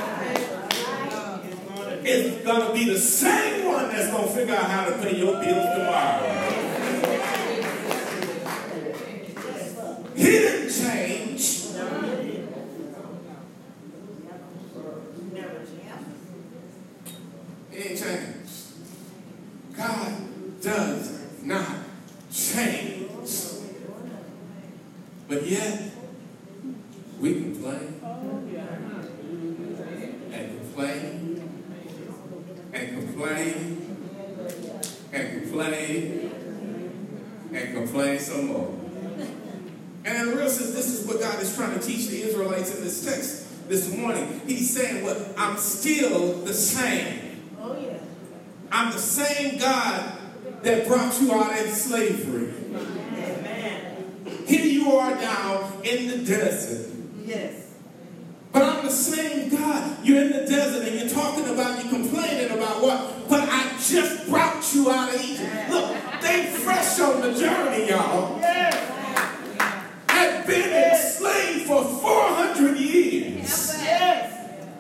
is 2.05 2.45
gonna 2.47 2.73
be 2.73 2.85
the 2.87 2.99
same 2.99 3.67
one 3.67 3.89
that's 3.89 4.11
gonna 4.11 4.29
figure 4.29 4.55
out 4.55 4.71
how 4.71 4.85
to 4.87 4.93
pay 4.99 5.17
your 5.17 5.41
bills 5.43 5.67
tomorrow. 5.77 6.59
He 10.15 10.25
didn't 10.25 10.73
change. 10.73 11.19
Change. 11.39 11.69
He 17.71 17.79
ain't 17.79 17.99
changed. 17.99 18.55
God 19.77 20.13
does 20.61 21.21
not 21.43 21.77
change. 22.33 23.09
But 25.29 25.47
yet, 25.47 25.98
we 27.21 27.35
complain 27.35 28.01
and 30.33 30.61
complain 30.61 31.43
and 32.73 32.89
complain 33.01 33.99
and 35.13 35.43
complain 35.43 36.31
and 37.53 37.75
complain 37.75 38.19
some 38.19 38.47
more. 38.47 38.75
And 40.05 40.29
in 40.29 40.37
real 40.37 40.49
sense, 40.49 40.75
this 40.75 40.87
is 40.87 41.07
what 41.07 41.21
God 41.21 41.43
is 41.43 41.55
trying 41.57 41.79
to 41.79 41.85
teach 41.85 42.07
the 42.09 42.23
Israelites 42.23 42.75
in 42.77 42.85
this 42.85 43.05
text 43.05 43.69
this 43.69 43.95
morning. 43.95 44.41
He's 44.47 44.75
saying, 44.75 45.05
What 45.05 45.35
I'm 45.37 45.57
still 45.59 46.35
the 46.45 46.55
same. 46.55 47.43
Oh, 47.61 47.77
yeah. 47.79 47.99
I'm 48.71 48.93
the 48.93 48.99
same 48.99 49.59
God 49.59 50.19
that 50.63 50.87
brought 50.87 51.21
you 51.21 51.33
out 51.33 51.59
of 51.59 51.69
slavery. 51.71 52.55
Amen. 52.75 54.23
Here 54.47 54.65
you 54.65 54.93
are 54.93 55.15
now 55.17 55.73
in 55.83 56.07
the 56.09 56.19
desert. 56.19 56.98
Yes. 57.29 57.75
But 58.53 58.63
I'm 58.63 58.87
the 58.87 58.91
same 58.91 59.51
God. 59.51 59.99
You're 60.03 60.23
in 60.23 60.33
the 60.33 60.47
desert 60.47 60.89
and 60.89 60.99
you're 60.99 61.11
talking 61.11 61.47
about, 61.47 61.85
you're 61.85 61.93
complaining 61.93 62.51
about 62.57 62.83
what? 62.83 63.29
But 63.29 63.47
I 63.51 63.77
just 63.79 64.27
brought 64.31 64.75
you 64.75 64.91
out 64.91 65.15
of 65.15 65.21
Egypt. 65.21 65.71
Look, 65.71 65.95
they 66.23 66.47
fresh 66.47 66.99
on 67.01 67.21
the 67.21 67.39
journey, 67.39 67.91
y'all. 67.91 68.41
Yes. 68.41 68.75
Had 70.09 70.47
been 70.47 70.73
enslaved 70.73 71.67
for 71.67 71.85
400 71.85 72.79
years. 72.79 73.75
Yes. 73.83 74.33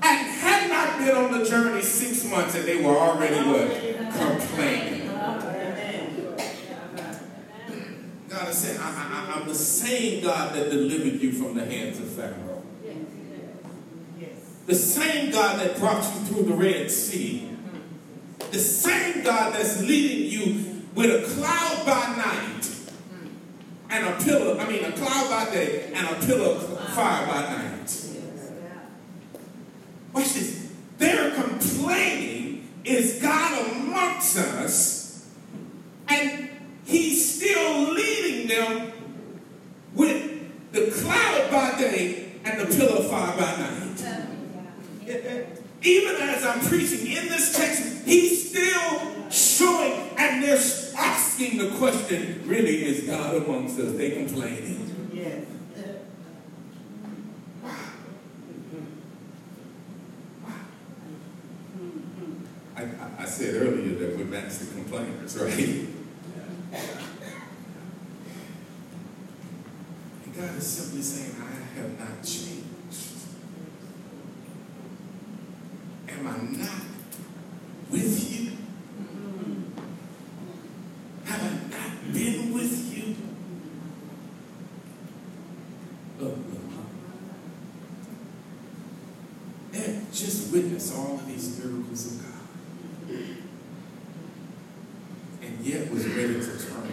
And 0.02 0.26
had 0.26 0.70
not 0.70 0.98
been 0.98 1.14
on 1.14 1.38
the 1.38 1.44
journey 1.44 1.82
six 1.82 2.24
months 2.24 2.54
and 2.54 2.64
they 2.64 2.82
were 2.82 2.96
already 2.96 3.46
what? 3.46 3.68
Complaining. 4.16 5.10
Amen. 5.10 5.68
God 8.38 8.50
is 8.50 8.78
I, 8.78 9.34
I'm 9.34 9.48
the 9.48 9.54
same 9.54 10.22
God 10.22 10.54
that 10.54 10.70
delivered 10.70 11.20
you 11.20 11.32
from 11.32 11.56
the 11.56 11.64
hands 11.64 11.98
of 11.98 12.06
Pharaoh. 12.06 12.62
Yes. 14.16 14.30
The 14.64 14.76
same 14.76 15.32
God 15.32 15.58
that 15.58 15.76
brought 15.78 16.04
you 16.04 16.20
through 16.26 16.44
the 16.44 16.54
Red 16.54 16.88
Sea. 16.88 17.50
The 18.52 18.58
same 18.60 19.24
God 19.24 19.54
that's 19.54 19.82
leading 19.82 20.30
you 20.30 20.84
with 20.94 21.24
a 21.24 21.34
cloud 21.34 21.84
by 21.84 22.16
night 22.16 22.70
and 23.90 24.06
a 24.06 24.24
pillar, 24.24 24.60
I 24.60 24.68
mean, 24.68 24.84
a 24.84 24.92
cloud 24.92 25.30
by 25.30 25.52
day 25.52 25.90
and 25.92 26.06
a 26.06 26.26
pillar 26.26 26.54
of 26.54 26.90
fire 26.90 27.26
by 27.26 27.40
night. 27.40 28.04
Watch 30.12 30.34
this. 30.34 30.72
They're 30.98 31.34
complaining, 31.34 32.68
is 32.84 33.20
God 33.20 33.66
amongst 33.66 34.38
us, 34.38 35.28
and 36.06 36.48
He's 36.88 37.36
still 37.36 37.92
leading 37.92 38.48
them 38.48 38.92
with 39.94 40.72
the 40.72 40.90
cloud 40.90 41.50
by 41.50 41.78
day 41.78 42.30
and 42.46 42.60
the 42.60 42.74
pillar 42.74 43.00
of 43.00 43.10
fire 43.10 43.27
by 43.38 43.56
night. 43.56 44.04
Even 45.82 46.16
as 46.16 46.44
I'm 46.44 46.60
preaching 46.60 47.06
in 47.06 47.28
this 47.28 47.56
text, 47.56 48.04
He's 48.04 48.50
still 48.50 49.30
showing, 49.30 49.92
and 50.18 50.42
they're 50.42 50.60
asking 50.96 51.58
the 51.58 51.70
question 51.78 52.42
really, 52.46 52.84
is 52.84 53.06
God 53.06 53.36
amongst 53.36 53.78
us? 53.78 53.96
They 53.96 54.10
complaining. 54.10 55.10
Yes. 55.12 55.44
I, 62.76 62.82
I, 62.82 62.86
I 63.18 63.24
said 63.24 63.54
earlier 63.56 63.94
that 63.98 64.16
we're 64.16 64.24
master 64.24 64.66
complainers, 64.66 65.36
right? 65.36 65.86
And 70.24 70.36
God 70.36 70.56
is 70.56 70.66
simply 70.66 71.02
saying, 71.02 71.34
I 71.40 71.78
have 71.78 71.98
not 71.98 72.22
changed. 72.24 72.68
Am 76.08 76.26
I 76.26 76.36
not 76.58 76.82
with 77.90 78.30
you? 78.30 78.52
Have 81.24 81.42
I 81.42 81.50
not 81.70 82.12
been 82.12 82.52
with 82.52 82.96
you? 82.96 83.16
Look, 86.18 86.36
look, 86.36 86.46
look. 86.52 86.86
And 89.74 90.12
just 90.12 90.52
witness 90.52 90.96
all 90.96 91.14
of 91.14 91.26
these 91.26 91.58
miracles 91.58 92.06
of 92.06 92.22
God. 92.22 92.28
And 95.42 95.64
yet 95.64 95.90
was 95.90 96.06
ready 96.08 96.34
to 96.34 96.40
turn. 96.40 96.92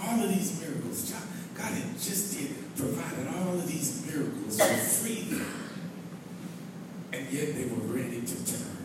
All 0.00 0.22
of 0.22 0.28
these 0.28 0.60
miracles, 0.60 1.10
God 1.10 1.22
God 1.56 1.72
had 1.72 1.98
just 1.98 2.36
did 2.38 2.50
provided 2.76 3.28
all 3.28 3.54
of 3.54 3.66
these 3.66 4.04
miracles 4.06 4.60
for 4.60 4.74
free. 4.74 5.40
And 7.12 7.32
yet 7.32 7.54
they 7.54 7.64
were 7.66 7.94
ready 7.94 8.22
to 8.22 8.46
turn 8.46 8.76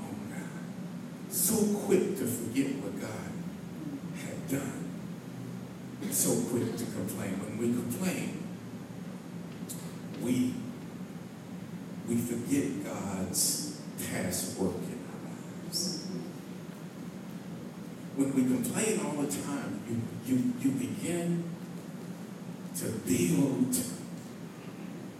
on 0.00 0.14
God. 0.30 1.32
So 1.32 1.56
quick 1.86 2.16
to 2.18 2.26
forget 2.26 2.76
what 2.76 3.00
God 3.00 3.10
done. 4.56 6.10
So 6.10 6.40
quick 6.50 6.76
to 6.76 6.84
complain. 6.84 7.40
When 7.40 7.58
we 7.58 7.66
complain, 7.74 8.42
we 10.22 10.54
we 12.08 12.16
forget 12.16 12.84
God's 12.84 13.80
past 14.10 14.58
work 14.58 14.76
in 14.76 14.98
our 15.08 15.30
lives. 15.30 16.06
When 18.16 18.34
we 18.34 18.42
complain 18.42 19.00
all 19.04 19.22
the 19.22 19.32
time, 19.32 19.80
you, 19.88 20.02
you, 20.26 20.52
you 20.60 20.70
begin 20.70 21.44
to 22.76 22.90
build 22.90 23.74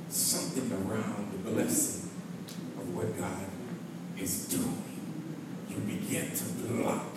something 0.09 0.71
around 0.73 1.33
the 1.33 1.51
blessing 1.51 2.11
of 2.79 2.95
what 2.95 3.19
God 3.19 3.47
is 4.19 4.47
doing. 4.49 4.83
you 5.69 5.77
begin 5.79 6.31
to 6.31 6.45
block 6.69 7.17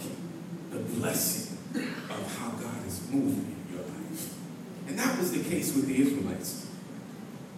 the 0.71 0.79
blessing 0.79 1.57
of 1.75 2.37
how 2.37 2.49
God 2.51 2.85
is 2.87 3.01
moving 3.11 3.55
in 3.55 3.73
your 3.75 3.83
life. 3.83 4.33
And 4.87 4.97
that 4.97 5.17
was 5.19 5.31
the 5.31 5.43
case 5.47 5.75
with 5.75 5.87
the 5.87 6.01
Israelites. 6.01 6.67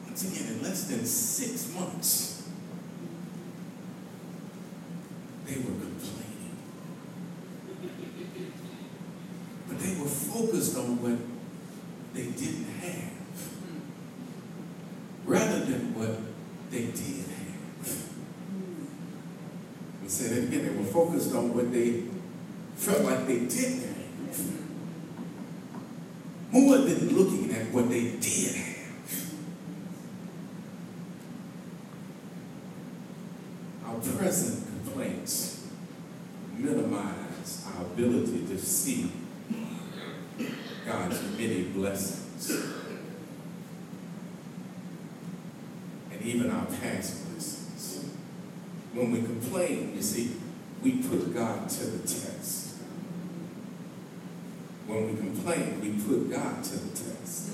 Once 0.06 0.24
again, 0.30 0.54
in 0.54 0.64
less 0.64 0.86
than 0.86 1.06
six 1.06 1.74
months, 1.74 2.50
they 5.46 5.56
were 5.56 5.64
complaining. 5.64 6.58
But 9.68 9.80
they 9.80 10.02
were 10.02 10.08
focused 10.08 10.78
on 10.78 11.02
what 11.02 11.18
they 12.14 12.26
didn't 12.32 12.66
have 12.82 13.10
rather 15.26 15.60
than 15.66 15.94
what 15.94 16.20
they 16.72 16.86
did 16.88 17.26
have. 17.28 18.10
Let 19.94 20.04
me 20.04 20.10
say 20.10 20.28
that 20.30 20.44
again. 20.48 20.68
They 20.68 20.76
were 20.76 20.90
focused 20.90 21.36
on 21.36 21.54
what 21.54 21.72
they 21.72 22.04
felt 22.76 23.02
like 23.04 23.28
they 23.28 23.40
didn't 23.40 23.82
have. 23.82 24.00
More 26.52 26.78
than 26.80 27.16
looking 27.16 27.54
at 27.54 27.72
what 27.72 27.90
they 27.90 28.12
did 28.20 28.56
have. 28.56 29.34
Our 33.86 34.00
present 34.00 34.66
complaints 34.66 35.68
minimize 36.58 37.68
our 37.68 37.84
ability 37.84 38.48
to 38.48 38.58
see 38.58 39.12
God's 40.86 41.22
many 41.38 41.64
blessings 41.66 42.52
and 46.12 46.19
even 46.30 46.52
our 46.52 46.66
past 46.66 47.28
blessings. 47.28 48.06
When 48.94 49.12
we 49.12 49.22
complain, 49.22 49.94
you 49.96 50.02
see, 50.02 50.36
we 50.84 50.98
put 51.02 51.34
God 51.34 51.68
to 51.70 51.86
the 51.86 52.00
test. 52.00 52.78
When 54.86 55.08
we 55.08 55.18
complain, 55.18 55.82
we 55.82 55.92
put 56.02 56.32
God 56.32 56.64
to 56.64 56.78
the 56.78 56.90
test. 56.90 57.52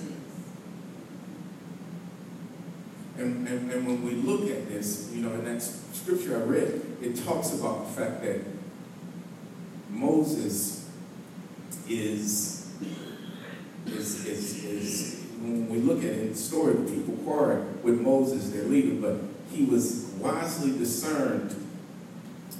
And, 3.17 3.47
and, 3.47 3.71
and 3.71 3.87
when 3.87 4.03
we 4.03 4.11
look 4.11 4.49
at 4.49 4.67
this, 4.67 5.09
you 5.13 5.21
know, 5.21 5.33
in 5.33 5.45
that 5.45 5.61
scripture 5.61 6.37
I 6.37 6.43
read, 6.43 6.81
it 7.01 7.15
talks 7.23 7.53
about 7.53 7.87
the 7.87 7.93
fact 7.93 8.21
that 8.23 8.41
Moses 9.89 10.89
is, 11.87 12.69
is, 13.85 14.25
is, 14.25 14.65
is 14.65 15.24
when 15.45 15.69
we 15.69 15.77
look 15.77 15.99
at 15.99 16.09
it 16.09 16.29
the 16.33 16.35
story, 16.35 16.73
the 16.73 16.91
people 16.91 17.15
quarreled 17.23 17.83
with 17.83 18.01
Moses, 18.01 18.49
their 18.49 18.63
leader, 18.63 18.95
but 19.01 19.21
he 19.51 19.63
was 19.63 20.05
wisely 20.19 20.77
discerned, 20.77 21.55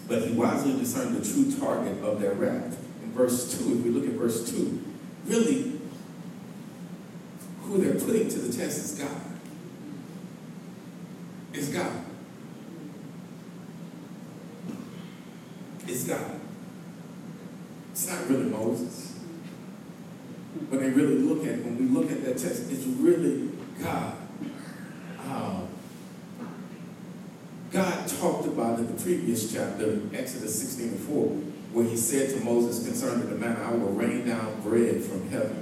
but 0.07 0.23
he 0.23 0.33
wisely 0.33 0.77
discerned 0.77 1.15
the 1.15 1.27
true 1.27 1.51
target 1.59 2.01
of 2.03 2.21
their 2.21 2.33
wrath. 2.33 2.77
In 3.03 3.11
verse 3.11 3.57
2, 3.57 3.77
if 3.77 3.83
we 3.83 3.89
look 3.89 4.05
at 4.05 4.11
verse 4.11 4.49
2, 4.49 4.83
really, 5.25 5.79
who 7.63 7.77
they're 7.79 7.99
putting 7.99 8.29
to 8.29 8.39
the 8.39 8.55
test 8.55 8.77
is 8.77 8.99
God. 8.99 9.21
It's 11.53 11.69
God. 11.69 12.05
It's 15.87 16.03
God. 16.03 16.39
It's 17.91 18.07
not 18.07 18.29
really 18.29 18.49
Moses. 18.49 19.13
When 20.69 20.81
they 20.81 20.89
really 20.89 21.17
look 21.17 21.45
at, 21.45 21.63
when 21.63 21.77
we 21.77 21.85
look 21.85 22.11
at 22.11 22.24
that 22.35 22.47
text, 22.47 22.71
it's 22.71 22.85
really 22.85 23.49
God. 23.81 24.15
Uh, 25.27 25.61
God 27.71 28.07
talked 28.07 28.47
about 28.47 28.79
in 28.79 28.95
the 28.95 29.01
previous 29.01 29.51
chapter, 29.51 29.99
Exodus 30.13 30.59
16 30.61 30.89
and 30.89 30.99
4, 30.99 31.27
where 31.73 31.85
he 31.85 31.97
said 31.97 32.29
to 32.29 32.43
Moses 32.43 32.85
concerning 32.85 33.29
the 33.29 33.35
manna, 33.35 33.61
I 33.63 33.71
will 33.71 33.91
rain 33.91 34.27
down 34.27 34.61
bread 34.61 35.01
from 35.01 35.29
heaven. 35.29 35.61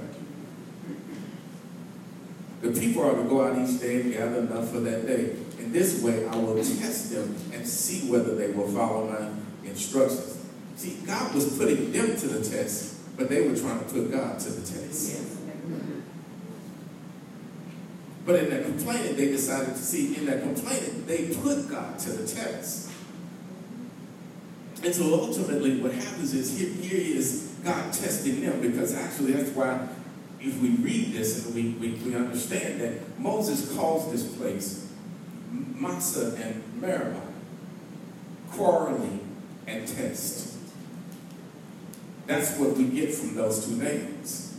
The 2.60 2.70
people 2.70 3.02
are 3.02 3.16
to 3.16 3.28
go 3.28 3.44
out 3.44 3.58
each 3.58 3.80
day 3.80 4.00
and 4.00 4.12
gather 4.12 4.38
enough 4.38 4.70
for 4.70 4.80
that 4.80 5.06
day. 5.06 5.36
In 5.58 5.72
this 5.72 6.02
way, 6.02 6.26
I 6.26 6.36
will 6.36 6.56
test 6.56 7.10
them 7.12 7.36
and 7.52 7.66
see 7.66 8.10
whether 8.10 8.34
they 8.36 8.52
will 8.52 8.68
follow 8.68 9.10
my 9.10 9.68
instructions. 9.68 10.46
See, 10.76 10.98
God 11.06 11.34
was 11.34 11.58
putting 11.58 11.92
them 11.92 12.16
to 12.16 12.28
the 12.28 12.48
test, 12.48 13.16
but 13.16 13.28
they 13.28 13.46
were 13.46 13.56
trying 13.56 13.80
to 13.80 13.84
put 13.84 14.10
God 14.10 14.38
to 14.38 14.50
the 14.50 14.60
test. 14.60 15.24
But 18.24 18.36
in 18.36 18.50
that 18.50 18.64
complaining, 18.64 19.16
they 19.16 19.28
decided 19.28 19.74
to 19.74 19.82
see, 19.82 20.16
in 20.16 20.26
that 20.26 20.42
complaining, 20.42 21.04
they 21.06 21.34
put 21.34 21.68
God 21.68 21.98
to 22.00 22.10
the 22.10 22.26
test. 22.26 22.90
And 24.82 24.94
so 24.94 25.14
ultimately, 25.14 25.80
what 25.80 25.92
happens 25.92 26.34
is 26.34 26.58
here, 26.58 26.70
here 26.70 27.16
is 27.18 27.54
God 27.64 27.92
testing 27.92 28.40
them, 28.42 28.60
because 28.60 28.94
actually 28.94 29.32
that's 29.32 29.50
why, 29.50 29.88
if 30.40 30.60
we 30.60 30.70
read 30.70 31.12
this 31.12 31.46
and 31.46 31.54
we, 31.54 31.70
we, 31.72 31.94
we 31.96 32.14
understand 32.14 32.80
that 32.80 33.18
Moses 33.18 33.74
calls 33.76 34.10
this 34.10 34.36
place 34.36 34.90
Massah 35.50 36.34
and 36.36 36.62
Meribah, 36.80 37.20
quarreling 38.50 39.20
and 39.66 39.86
test. 39.86 40.56
That's 42.26 42.58
what 42.58 42.76
we 42.76 42.84
get 42.84 43.14
from 43.14 43.34
those 43.34 43.66
two 43.66 43.76
names. 43.76 44.53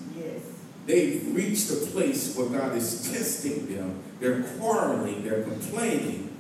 They've 0.86 1.36
reached 1.36 1.72
a 1.72 1.78
place 1.88 2.36
where 2.36 2.48
God 2.48 2.78
is 2.78 3.12
testing 3.12 3.76
them. 3.76 4.04
They're 4.20 4.44
quarreling, 4.44 5.24
they're 5.24 5.44
complaining, 5.44 6.36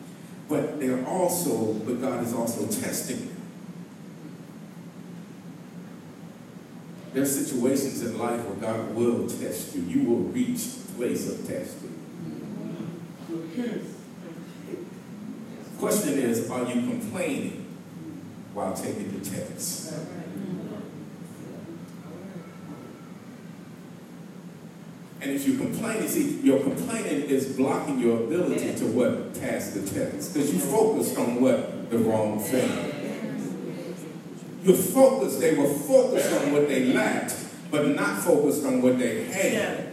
but 0.47 0.79
they're 0.79 1.05
also, 1.05 1.73
but 1.73 1.99
God 1.99 2.23
is 2.23 2.33
also 2.33 2.67
testing 2.67 3.19
them. 3.19 3.35
There 7.13 7.23
are 7.23 7.25
situations 7.25 8.03
in 8.03 8.19
life 8.19 8.43
where 8.45 8.71
God 8.71 8.93
will 8.93 9.27
test 9.27 9.73
you. 9.75 9.81
You 9.83 10.09
will 10.09 10.23
reach 10.31 10.59
a 10.59 10.97
place 10.97 11.29
of 11.29 11.47
testing. 11.47 11.93
Question 15.79 16.19
is, 16.19 16.49
are 16.49 16.65
you 16.65 16.73
complaining 16.73 17.65
while 18.53 18.73
taking 18.73 19.17
the 19.17 19.25
test? 19.25 19.93
And 25.25 25.33
if 25.33 25.47
you 25.47 25.57
complain, 25.57 26.03
you 26.03 26.07
see, 26.07 26.39
your 26.41 26.59
complaining 26.59 27.23
is 27.23 27.57
blocking 27.57 27.97
your 27.99 28.17
ability 28.25 28.75
to 28.75 28.85
what? 28.85 29.33
Pass 29.41 29.71
the 29.71 29.81
test. 29.81 30.35
Because 30.35 30.53
you 30.53 30.59
focused 30.59 31.17
on 31.17 31.41
what? 31.41 31.89
The 31.89 31.97
wrong 31.97 32.39
thing. 32.39 32.69
You're 34.61 34.75
focused, 34.75 35.39
they 35.39 35.55
were 35.55 35.73
focused 35.73 36.31
on 36.31 36.53
what 36.53 36.67
they 36.67 36.93
lacked, 36.93 37.35
but 37.71 37.87
not 37.95 38.21
focused 38.21 38.67
on 38.67 38.83
what 38.83 38.99
they 38.99 39.23
had. 39.23 39.89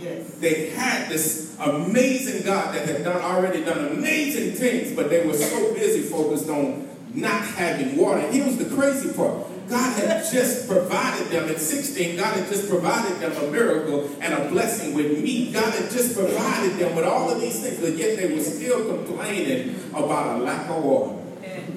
Yes. 0.00 0.34
They 0.38 0.70
had 0.70 1.08
this 1.08 1.56
amazing 1.60 2.44
God 2.44 2.74
that 2.74 2.88
had 2.88 3.04
done 3.04 3.22
already 3.22 3.62
done 3.62 3.98
amazing 3.98 4.54
things, 4.54 4.96
but 4.96 5.10
they 5.10 5.24
were 5.24 5.34
so 5.34 5.74
busy 5.74 6.00
focused 6.00 6.48
on 6.48 6.88
not 7.14 7.44
having 7.44 7.96
water. 7.96 8.22
Here's 8.22 8.56
the 8.56 8.74
crazy 8.74 9.12
part. 9.12 9.46
God 9.70 9.96
had 9.96 10.24
just 10.30 10.68
provided 10.68 11.28
them 11.28 11.48
at 11.48 11.60
16. 11.60 12.16
God 12.16 12.36
had 12.36 12.48
just 12.48 12.68
provided 12.68 13.20
them 13.20 13.32
a 13.32 13.50
miracle 13.52 14.10
and 14.20 14.34
a 14.34 14.48
blessing 14.50 14.94
with 14.94 15.22
meat. 15.22 15.52
God 15.54 15.72
had 15.72 15.90
just 15.90 16.16
provided 16.16 16.76
them 16.76 16.96
with 16.96 17.04
all 17.04 17.30
of 17.30 17.40
these 17.40 17.60
things, 17.60 17.78
but 17.78 17.96
yet 17.96 18.16
they 18.16 18.34
were 18.34 18.42
still 18.42 18.84
complaining 18.96 19.76
about 19.92 20.40
a 20.40 20.42
lack 20.42 20.68
of 20.68 20.82
water. 20.82 21.16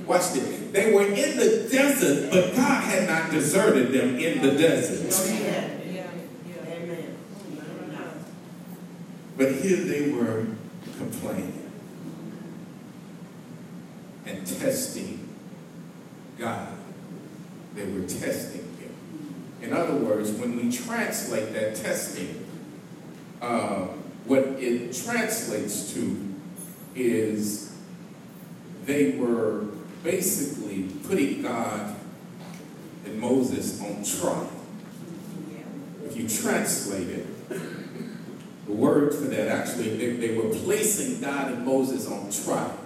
Watch 0.08 0.34
this. 0.34 0.72
They 0.72 0.92
were 0.92 1.06
in 1.06 1.38
the 1.38 1.70
desert, 1.72 2.32
but 2.32 2.56
God 2.56 2.84
had 2.84 3.08
not 3.08 3.32
deserted 3.32 3.92
them 3.94 4.18
in 4.18 4.42
the 4.42 4.58
desert. 4.58 5.32
Amen. 5.32 5.70
But 9.38 9.52
here 9.54 9.78
they 9.78 10.12
were 10.12 10.48
complaining 10.98 11.72
and 14.26 14.46
testing 14.46 15.30
God. 16.38 16.83
They 17.76 17.86
were 17.86 18.08
testing 18.08 18.62
Him. 18.78 18.96
In 19.62 19.74
other 19.74 19.96
words, 19.96 20.32
when 20.32 20.56
we 20.58 20.72
translate 20.72 21.54
that 21.54 21.76
testing, 21.76 22.46
uh, 23.42 23.88
what 24.26 24.44
it 24.60 24.94
translates 24.94 25.94
to 25.94 26.34
is 26.96 27.76
they 28.86 29.12
were 29.12 29.66
basically 30.04 30.90
putting 31.08 31.42
God 31.42 31.96
and 33.06 33.20
Moses 33.20 33.82
on 33.82 34.04
trial. 34.04 34.50
If 36.06 36.18
you 36.18 36.28
translate 36.28 37.10
it, 37.10 37.50
the 37.50 38.72
word 38.72 39.14
for 39.14 39.26
that 39.26 39.48
actually, 39.48 39.98
they, 39.98 40.28
they 40.28 40.38
were 40.38 40.50
placing 40.50 41.22
God 41.22 41.52
and 41.52 41.66
Moses 41.66 42.08
on 42.10 42.32
trial. 42.32 42.78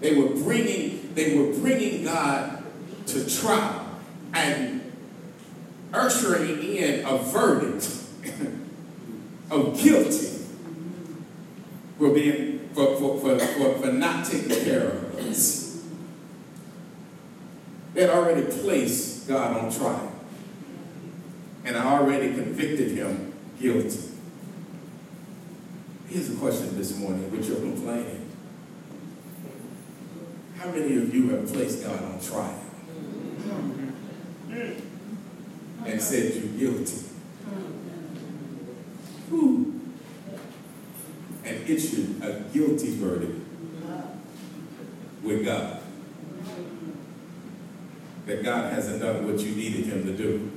They 0.00 0.16
were 0.16 0.28
bringing, 0.28 1.14
they 1.14 1.36
were 1.36 1.52
bringing 1.54 2.04
God 2.04 2.61
to 3.06 3.40
try 3.40 3.84
and 4.34 4.92
ushering 5.92 6.62
in 6.62 7.04
a 7.04 7.18
verdict 7.18 7.84
of 9.50 9.78
guilty 9.80 10.44
for 11.98 12.10
being 12.14 12.68
for, 12.74 12.96
for, 12.96 13.20
for, 13.20 13.38
for, 13.38 13.78
for 13.78 13.92
not 13.92 14.24
taking 14.24 14.64
care 14.64 14.88
of 14.88 15.18
us. 15.18 15.84
They 17.92 18.02
had 18.02 18.10
already 18.10 18.50
placed 18.50 19.28
God 19.28 19.58
on 19.58 19.70
trial. 19.70 20.10
And 21.64 21.76
I 21.76 21.84
already 21.84 22.32
convicted 22.32 22.92
him 22.92 23.34
guilty. 23.60 24.08
Here's 26.08 26.30
a 26.30 26.36
question 26.36 26.76
this 26.76 26.96
morning 26.98 27.30
with 27.30 27.46
your 27.46 27.58
complaining. 27.58 28.30
How 30.56 30.70
many 30.70 30.96
of 30.96 31.14
you 31.14 31.28
have 31.30 31.46
placed 31.52 31.84
God 31.84 32.02
on 32.02 32.20
trial 32.20 32.62
and 35.86 35.91
said 36.02 36.34
you're 36.34 36.72
guilty? 36.72 36.96
Whew. 39.30 39.80
And 41.44 41.68
issued 41.68 42.22
a 42.22 42.40
guilty 42.52 42.96
verdict 42.96 43.38
with 45.22 45.44
God. 45.44 45.80
That 48.26 48.44
God 48.44 48.72
hasn't 48.72 49.00
done 49.00 49.26
what 49.26 49.40
you 49.40 49.54
needed 49.54 49.86
him 49.86 50.04
to 50.04 50.16
do. 50.16 50.50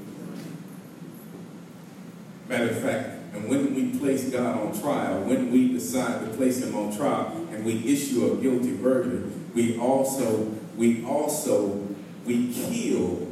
Matter 2.48 2.70
of 2.70 2.80
fact, 2.80 3.10
and 3.34 3.50
when 3.50 3.74
we 3.74 3.98
place 3.98 4.30
God 4.30 4.60
on 4.60 4.80
trial, 4.80 5.22
when 5.24 5.52
we 5.52 5.74
decide 5.74 6.22
to 6.26 6.32
place 6.38 6.64
him 6.64 6.76
on 6.76 6.96
trial 6.96 7.48
and 7.52 7.66
we 7.66 7.86
issue 7.86 8.32
a 8.32 8.36
guilty 8.42 8.76
verdict, 8.76 9.28
we 9.56 9.78
also, 9.78 10.54
we 10.78 11.04
also, 11.06 11.88
we 12.26 12.54
kill, 12.54 13.25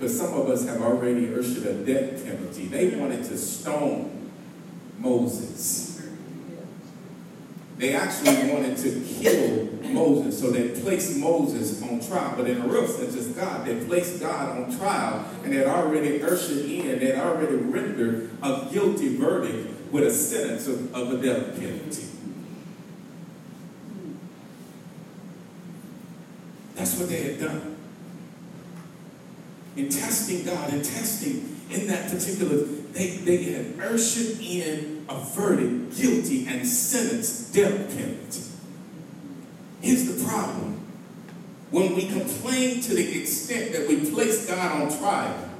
because 0.00 0.18
some 0.18 0.32
of 0.32 0.48
us 0.48 0.66
have 0.66 0.80
already 0.80 1.26
issued 1.26 1.66
a 1.66 1.74
death 1.74 2.24
penalty. 2.24 2.64
They 2.68 2.96
wanted 2.96 3.22
to 3.24 3.36
stone 3.36 4.30
Moses. 4.98 6.08
They 7.76 7.94
actually 7.94 8.50
wanted 8.50 8.78
to 8.78 9.00
kill 9.02 9.68
Moses, 9.92 10.40
so 10.40 10.50
they 10.50 10.80
placed 10.80 11.18
Moses 11.18 11.82
on 11.82 12.00
trial. 12.00 12.32
But 12.34 12.48
in 12.48 12.62
a 12.62 12.66
real 12.66 12.86
sense, 12.86 13.14
it's 13.14 13.26
God. 13.28 13.66
They 13.66 13.84
placed 13.84 14.20
God 14.20 14.56
on 14.56 14.78
trial, 14.78 15.26
and 15.44 15.52
they 15.52 15.66
already 15.66 16.22
ushered 16.22 16.64
in, 16.64 16.98
they 16.98 17.14
already 17.20 17.56
rendered 17.56 18.30
a 18.42 18.68
guilty 18.72 19.18
verdict 19.18 19.92
with 19.92 20.04
a 20.04 20.10
sentence 20.10 20.66
of, 20.66 20.94
of 20.94 21.12
a 21.12 21.22
death 21.22 21.58
penalty. 21.58 22.06
That's 26.74 26.96
what 26.96 27.10
they 27.10 27.22
had 27.22 27.40
done. 27.40 27.76
In 29.76 29.88
testing 29.88 30.44
God 30.44 30.72
and 30.72 30.84
testing 30.84 31.60
in 31.70 31.86
that 31.86 32.10
particular, 32.10 32.64
they, 32.92 33.18
they 33.18 33.44
had 33.44 33.80
ushered 33.80 34.40
in 34.40 35.06
a 35.08 35.14
verdict, 35.20 35.96
guilty, 35.96 36.46
and 36.48 36.66
sentenced 36.66 37.54
death 37.54 37.96
penalty. 37.96 38.42
Here's 39.80 40.06
the 40.06 40.24
problem. 40.24 40.80
When 41.70 41.94
we 41.94 42.08
complain 42.08 42.80
to 42.82 42.94
the 42.94 43.20
extent 43.20 43.72
that 43.72 43.88
we 43.88 44.10
place 44.10 44.46
God 44.48 44.82
on 44.82 44.98
trial 44.98 45.50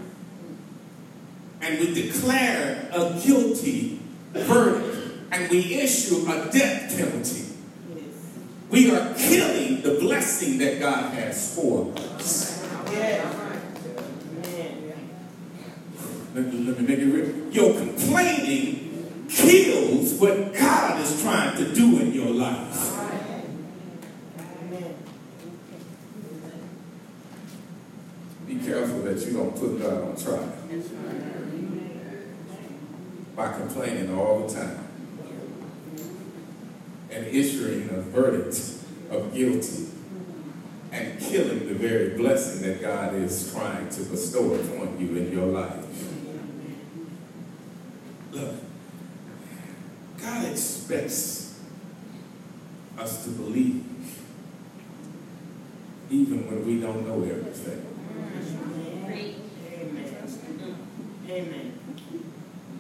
and 1.61 1.79
we 1.79 1.95
declare 1.95 2.91
a 2.93 3.21
guilty 3.25 4.01
verdict 4.33 4.97
and 5.31 5.51
we 5.51 5.77
issue 5.77 6.25
a 6.29 6.51
death 6.51 6.97
penalty, 6.97 7.47
we 8.71 8.91
are 8.91 9.15
killing 9.15 9.83
the 9.83 9.99
blessing 10.01 10.59
that 10.59 10.81
God 10.81 11.15
has 11.15 11.55
for 11.55 11.93
us. 11.97 12.65
Yeah. 12.93 13.50
Let, 16.35 16.45
let 16.55 16.81
me 16.81 16.87
make 16.87 16.99
it 16.99 17.07
real. 17.07 17.53
Your 17.53 17.75
complaining 17.75 19.27
kills 19.29 20.15
what 20.15 20.55
God 20.55 21.01
is 21.01 21.23
trying 21.23 21.57
to 21.57 21.75
do 21.75 21.99
in 22.01 22.13
your 22.13 22.31
life. 22.31 22.97
Be 28.47 28.57
careful 28.57 29.03
that 29.03 29.27
you 29.27 29.33
don't 29.33 29.57
put 29.57 29.81
God 29.81 30.09
on 30.09 30.17
trial 30.17 30.53
by 33.37 33.53
complaining 33.53 34.13
all 34.15 34.47
the 34.47 34.55
time 34.55 34.87
and 37.11 37.27
issuing 37.27 37.89
a 37.91 38.01
verdict 38.03 38.85
of 39.11 39.33
guilty 39.35 39.87
and 40.93 41.19
killing 41.21 41.69
the 41.69 41.75
very 41.75 42.17
blessing 42.17 42.63
that 42.63 42.81
God 42.81 43.15
is 43.15 43.53
trying 43.53 43.89
to 43.89 44.03
bestow 44.03 44.55
upon 44.55 44.99
you 45.01 45.17
in 45.17 45.33
your 45.33 45.47
life. 45.47 45.85
Look, 48.33 48.55
God 50.21 50.45
expects 50.91 51.61
us 52.99 53.25
to 53.25 53.31
believe 53.31 53.85
even 56.11 56.47
when 56.49 56.67
we 56.67 56.81
don't 56.81 57.07
know 57.07 57.23
everything. 57.23 57.87
Amen. 61.29 61.73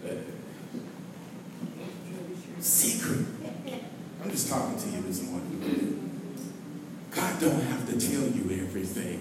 Amen. 0.04 0.26
secret. 2.58 3.26
I'm 4.22 4.30
just 4.30 4.48
talking 4.48 4.76
to 4.76 4.88
you 4.88 5.02
this 5.02 5.22
morning. 5.22 6.10
God 7.12 7.40
don't 7.40 7.60
have 7.62 7.86
to 7.88 7.92
tell 7.92 8.26
you 8.28 8.60
everything. 8.60 9.20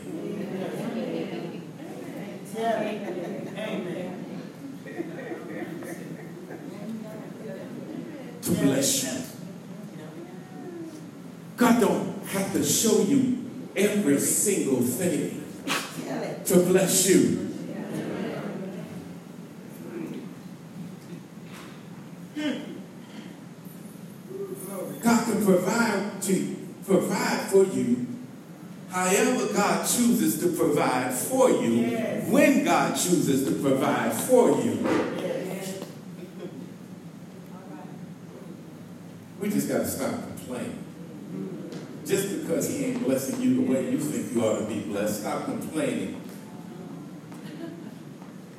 Amen. 3.56 4.19
To 8.56 8.62
bless 8.62 9.04
you. 9.04 9.22
God 11.58 11.80
don't 11.82 12.26
have 12.28 12.54
to 12.54 12.64
show 12.64 13.02
you 13.04 13.46
every 13.76 14.20
single 14.20 14.82
thing 14.82 15.44
to 16.46 16.56
bless 16.66 17.10
you. 17.10 17.46
God 25.02 25.26
can 25.26 25.46
provide 25.46 26.22
to 26.24 26.56
provide 26.86 27.42
for 27.50 27.64
you 27.66 28.06
however 28.90 29.54
God 29.54 29.88
chooses 29.88 30.40
to 30.42 30.50
provide 30.58 31.14
for 31.14 31.50
you 31.52 31.74
Yes. 31.92 32.28
when 32.30 32.64
God 32.66 32.96
chooses 32.96 33.46
to 33.46 33.52
provide 33.62 34.12
for 34.14 34.50
you. 34.62 34.80
Yes. 35.18 35.76
We 39.40 39.50
just 39.50 39.59
got 39.70 39.80
to 39.80 39.88
stop 39.88 40.12
complaining. 40.24 40.84
Just 42.06 42.42
because 42.42 42.68
he 42.70 42.86
ain't 42.86 43.06
blessing 43.06 43.40
you 43.42 43.56
the 43.66 43.72
way 43.72 43.92
you 43.92 44.00
think 44.00 44.34
you 44.34 44.44
ought 44.44 44.60
to 44.60 44.66
be 44.66 44.80
blessed, 44.82 45.22
stop 45.22 45.46
complaining 45.46 46.22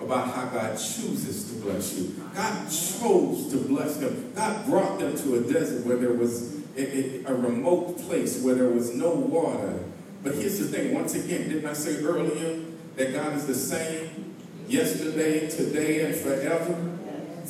about 0.01 0.29
how 0.35 0.47
God 0.47 0.73
chooses 0.77 1.51
to 1.53 1.61
bless 1.61 1.95
you. 1.99 2.15
God 2.35 2.65
chose 2.71 3.51
to 3.51 3.59
bless 3.59 3.97
them. 3.97 4.33
God 4.35 4.65
brought 4.67 4.99
them 4.99 5.17
to 5.19 5.35
a 5.37 5.41
desert 5.53 5.85
where 5.85 5.97
there 5.97 6.13
was 6.13 6.55
a, 6.77 6.81
a- 6.81 7.25
a 7.27 7.35
remote 7.35 7.99
place 7.99 8.43
where 8.43 8.55
there 8.55 8.69
was 8.71 8.95
no 8.95 9.11
water. 9.11 9.79
But 10.23 10.35
here's 10.37 10.59
the 10.59 10.67
thing, 10.69 10.95
once 10.95 11.15
again, 11.15 11.49
didn't 11.49 11.67
I 11.67 11.73
say 11.73 12.03
earlier 12.03 12.61
that 12.97 13.13
God 13.13 13.35
is 13.35 13.47
the 13.47 13.55
same 13.55 14.35
yesterday, 14.69 15.49
today, 15.49 16.05
and 16.07 16.15
forever? 16.15 16.90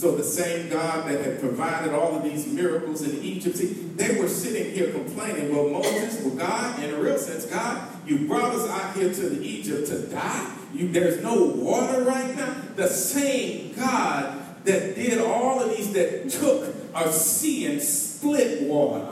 So 0.00 0.16
the 0.16 0.24
same 0.24 0.70
God 0.70 1.10
that 1.10 1.22
had 1.22 1.40
provided 1.40 1.92
all 1.92 2.16
of 2.16 2.22
these 2.22 2.46
miracles 2.46 3.02
in 3.02 3.22
Egypt, 3.22 3.58
see, 3.58 3.66
they 3.66 4.18
were 4.18 4.28
sitting 4.28 4.72
here 4.72 4.90
complaining, 4.92 5.54
well, 5.54 5.68
Moses, 5.68 6.24
well, 6.24 6.36
God, 6.36 6.82
in 6.82 6.94
a 6.94 6.98
real 6.98 7.18
sense, 7.18 7.44
God, 7.44 7.86
you 8.06 8.26
brought 8.26 8.54
us 8.54 8.66
out 8.70 8.96
here 8.96 9.12
to 9.12 9.28
the 9.28 9.46
Egypt 9.46 9.88
to 9.88 10.06
die. 10.06 10.56
You, 10.72 10.88
there's 10.88 11.22
no 11.22 11.44
water 11.44 12.02
right 12.04 12.34
now. 12.34 12.56
The 12.76 12.88
same 12.88 13.74
God 13.74 14.42
that 14.64 14.94
did 14.94 15.18
all 15.20 15.60
of 15.60 15.76
these, 15.76 15.92
that 15.92 16.30
took 16.30 16.74
a 16.94 17.12
sea 17.12 17.66
and 17.66 17.82
split 17.82 18.62
water. 18.62 19.06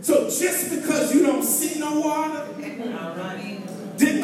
So 0.00 0.24
just 0.30 0.70
because 0.70 1.14
you 1.14 1.26
don't 1.26 1.44
see 1.44 1.78
no 1.80 2.00
water, 2.00 2.46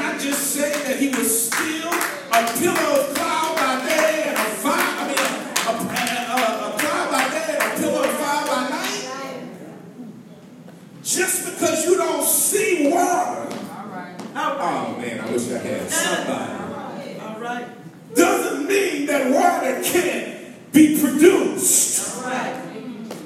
I 0.03 0.19
just 0.19 0.55
say 0.55 0.71
that 0.85 0.99
he 0.99 1.09
was 1.09 1.47
still 1.51 1.89
a 1.89 2.59
pillar 2.59 3.01
of 3.01 3.15
cloud 3.15 3.57
by 3.57 3.87
day 3.89 4.25
and 4.29 4.37
a 4.37 4.41
fire, 4.61 4.75
I 4.77 5.07
mean, 5.09 5.19
a, 5.67 5.71
a, 5.71 5.75
a, 6.35 6.75
a 6.75 6.79
cloud 6.79 7.11
by 7.11 7.29
day 7.31 7.59
and 7.59 7.63
a 7.63 7.77
pillar 7.81 8.05
of 8.07 8.13
fire 8.13 8.47
by 8.47 8.69
night? 8.71 9.09
Just 11.03 11.45
because 11.51 11.85
you 11.87 11.97
don't 11.97 12.25
see 12.25 12.91
water, 12.91 13.49
oh 14.37 14.97
man, 14.99 15.21
I 15.21 15.31
wish 15.33 15.51
I 15.51 15.59
had 15.59 15.91
somebody, 15.91 17.19
All 17.21 17.41
right. 17.41 17.67
doesn't 18.15 18.67
mean 18.69 19.07
that 19.07 19.31
water 19.31 19.83
can't 19.83 20.73
be 20.73 21.01
produced. 21.01 22.17
All 22.19 22.31
right. 22.31 22.57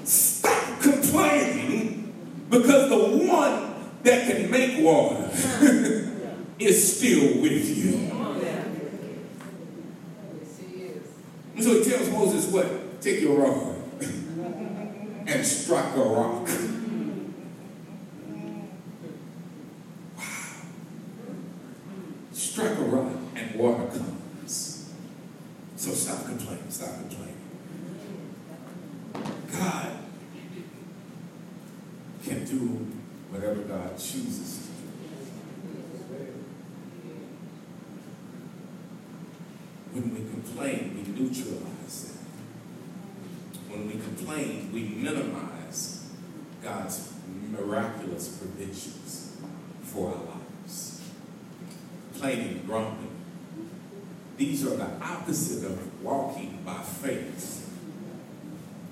Stop 0.04 0.80
complaining 0.80 2.12
because 2.50 2.88
the 2.88 3.26
one 3.26 3.74
that 4.02 4.26
can 4.30 4.50
make 4.50 4.82
water 4.84 5.28
is 6.64 6.96
still 6.96 7.40
with 7.42 7.76
you. 7.76 8.10
And 11.54 11.64
so 11.64 11.74
he 11.74 11.84
tells 11.84 12.10
Moses, 12.10 12.50
What? 12.50 13.00
Take 13.00 13.20
your 13.20 13.38
rod 13.38 13.76
and 15.26 15.46
strike 15.46 15.94
a 15.96 16.00
rock. 16.00 16.48
Wow. 20.16 20.24
Strike 22.32 22.78
a 22.78 22.82
rock 22.82 23.12
and 23.34 23.54
water 23.56 23.86
comes. 23.86 24.92
So 25.76 25.90
stop 25.92 26.24
complaining, 26.24 26.70
stop 26.70 26.94
complaining. 27.00 27.34
God 29.52 29.92
can 32.24 32.44
do 32.44 32.86
whatever 33.30 33.60
God 33.62 33.98
chooses 33.98 34.70
complain, 40.44 40.94
we 40.94 41.20
neutralize 41.20 42.12
that. 42.12 43.72
When 43.72 43.86
we 43.86 43.94
complain, 43.94 44.70
we 44.72 44.82
minimize 44.82 46.06
God's 46.62 47.12
miraculous 47.50 48.28
provisions 48.36 49.36
for 49.82 50.08
our 50.08 50.14
lives. 50.14 51.02
Complaining 52.12 52.62
grumbling. 52.66 53.10
These 54.36 54.66
are 54.66 54.76
the 54.76 54.90
opposite 55.00 55.66
of 55.66 56.02
walking 56.02 56.62
by 56.64 56.82
faith. 56.82 57.60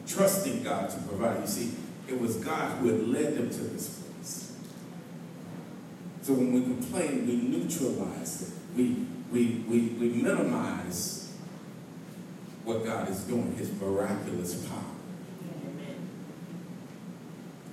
Trusting 0.07 0.63
God 0.63 0.91
to 0.91 0.99
provide. 1.01 1.41
You 1.41 1.47
see, 1.47 1.73
it 2.09 2.21
was 2.21 2.37
God 2.37 2.79
who 2.79 2.89
had 2.89 3.09
led 3.09 3.37
them 3.37 3.51
to 3.51 3.59
this 3.59 4.01
place. 4.01 4.57
So 6.23 6.35
when 6.35 6.53
we 6.53 6.63
complain, 6.63 7.27
we 7.27 7.37
neutralize 7.37 8.43
it. 8.43 8.77
We, 8.77 9.07
we, 9.33 9.65
we, 9.69 9.81
we 9.99 10.09
minimize 10.23 11.22
what 12.65 12.85
God 12.85 13.09
is 13.09 13.21
doing, 13.25 13.55
his 13.57 13.73
miraculous 13.81 14.67
power. 14.67 14.79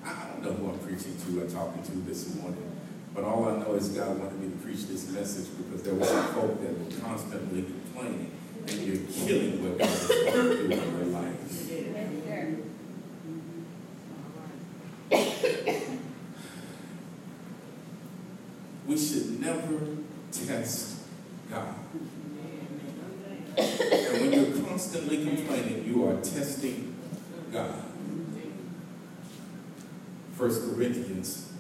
I 0.04 0.28
don't 0.30 0.44
know 0.44 0.54
who 0.54 0.72
I'm 0.72 0.80
preaching 0.80 1.16
to 1.26 1.42
or 1.44 1.48
talking 1.48 1.84
to 1.84 1.92
this 2.08 2.34
morning, 2.36 2.72
but 3.14 3.24
all 3.24 3.46
I 3.46 3.58
know 3.58 3.76
is 3.76 3.90
God 3.90 4.18
wanted 4.18 4.40
me 4.40 4.50
to 4.50 4.56
preach 4.58 4.88
this 4.88 5.10
message 5.12 5.50
because 5.58 5.84
there 5.84 5.94
were 5.94 6.06
folk 6.06 6.60
that 6.62 6.80
were 6.80 6.92
constantly 7.02 7.64
complaining, 7.64 8.32
and 8.68 8.82
you're 8.82 9.06
killing 9.08 9.62
what 9.64 9.78
God 9.78 9.90
is 9.90 10.08
going 10.08 10.26
to 10.26 10.68
do 10.68 10.72
in 10.72 10.98
their 10.98 11.06
life. 11.06 11.36
We 18.88 18.98
should 18.98 19.40
never 19.40 19.98
test 20.32 20.96
God. 21.52 21.76
And 23.56 24.22
when 24.22 24.32
you're 24.34 24.52
constantly 25.10 25.36
complaining, 25.36 25.86
you 25.86 26.08
are 26.08 26.16
testing 26.22 26.96
God. 27.52 27.84
First 30.34 30.62
Corinthians, 30.64 31.52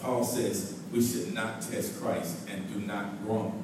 Paul 0.00 0.24
says 0.24 0.80
we 0.92 1.02
should 1.02 1.34
not 1.34 1.62
test 1.62 2.00
Christ 2.00 2.48
and 2.48 2.72
do 2.72 2.80
not 2.80 3.24
grumble. 3.24 3.62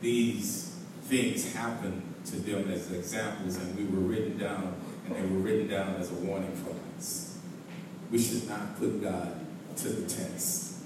These 0.00 0.76
things 1.02 1.52
happen 1.52 2.02
to 2.26 2.36
them 2.36 2.70
as 2.70 2.90
examples, 2.90 3.56
and 3.56 3.76
we 3.76 3.84
were 3.84 4.06
written 4.06 4.38
down, 4.38 4.74
and 5.06 5.16
they 5.16 5.22
were 5.22 5.40
written 5.40 5.68
down 5.68 5.96
as 5.96 6.10
a 6.10 6.14
warning 6.14 6.54
for 6.54 6.74
us. 6.96 7.38
We 8.10 8.18
should 8.18 8.48
not 8.48 8.78
put 8.78 9.02
God 9.02 9.34
to 9.76 9.88
the 9.88 10.08
test. 10.08 10.76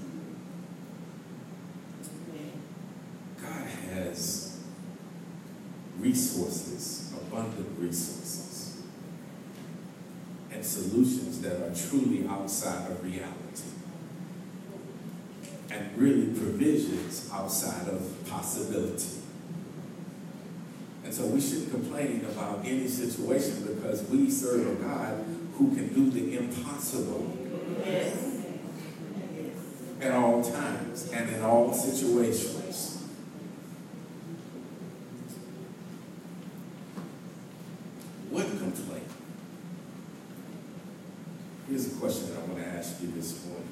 God 3.40 3.66
has 3.92 4.43
resources, 6.04 7.14
abundant 7.16 7.66
resources, 7.78 8.82
and 10.52 10.64
solutions 10.64 11.40
that 11.40 11.56
are 11.56 11.74
truly 11.74 12.28
outside 12.28 12.90
of 12.90 13.02
reality. 13.02 13.70
And 15.70 15.96
really 15.96 16.26
provisions 16.26 17.30
outside 17.32 17.88
of 17.88 18.28
possibility. 18.28 19.22
And 21.04 21.12
so 21.12 21.26
we 21.26 21.40
shouldn't 21.40 21.70
complain 21.70 22.24
about 22.30 22.60
any 22.64 22.86
situation 22.86 23.74
because 23.74 24.08
we 24.08 24.30
serve 24.30 24.78
a 24.78 24.84
God 24.84 25.24
who 25.54 25.74
can 25.74 25.92
do 25.92 26.10
the 26.10 26.36
impossible 26.36 27.36
at 30.00 30.12
all 30.12 30.42
times 30.42 31.10
and 31.12 31.30
in 31.30 31.42
all 31.42 31.72
situations. 31.72 32.94
What 38.34 38.48
complaint? 38.48 39.06
Here's 41.68 41.86
a 41.86 42.00
question 42.00 42.30
that 42.30 42.38
I 42.38 42.46
want 42.46 42.58
to 42.58 42.66
ask 42.66 43.00
you 43.00 43.12
this 43.12 43.46
morning. 43.46 43.68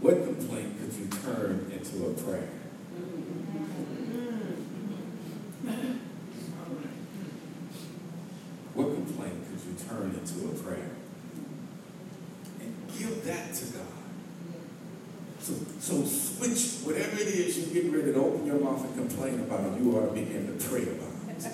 What 0.00 0.22
complaint 0.22 0.78
could 0.78 0.94
you 0.94 1.06
turn 1.08 1.72
into 1.72 2.06
a 2.06 2.14
prayer? 2.14 2.48
What 8.74 8.94
complaint 8.94 9.44
could 9.50 9.60
you 9.66 9.88
turn 9.88 10.14
into 10.14 10.50
a 10.50 10.62
prayer? 10.62 10.90
And 12.60 12.74
give 12.96 13.24
that 13.24 13.52
to 13.52 13.64
God. 13.64 13.94
So, 15.40 15.54
whatever 16.44 17.16
it 17.16 17.28
is 17.28 17.58
you're 17.58 17.74
getting 17.74 17.92
ready 17.92 18.12
to 18.12 18.18
open 18.18 18.44
your 18.44 18.60
mouth 18.60 18.84
and 18.84 18.94
complain 18.94 19.40
about, 19.40 19.80
you 19.80 19.96
ought 19.96 20.08
to 20.08 20.12
begin 20.12 20.46
to 20.46 20.68
pray 20.68 20.82
about 20.82 21.08
it. 21.28 21.50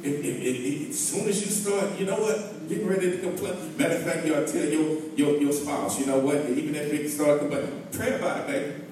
If, 0.00 0.24
if, 0.24 0.90
as 0.90 0.98
soon 0.98 1.28
as 1.28 1.44
you 1.44 1.50
start, 1.50 1.98
you 1.98 2.06
know 2.06 2.16
what, 2.16 2.68
getting 2.68 2.88
ready 2.88 3.10
to 3.10 3.18
complain. 3.18 3.76
Matter 3.76 3.96
of 3.96 4.02
fact, 4.04 4.24
to 4.24 4.46
tell 4.46 4.64
your, 4.64 5.02
your, 5.16 5.42
your 5.42 5.52
spouse, 5.52 6.00
you 6.00 6.06
know 6.06 6.18
what, 6.20 6.36
even 6.36 6.74
if 6.74 6.92
it 6.92 7.10
start 7.10 7.40
complaining, 7.40 7.86
pray 7.92 8.14
about 8.14 8.40
it, 8.40 8.46
baby. 8.46 8.84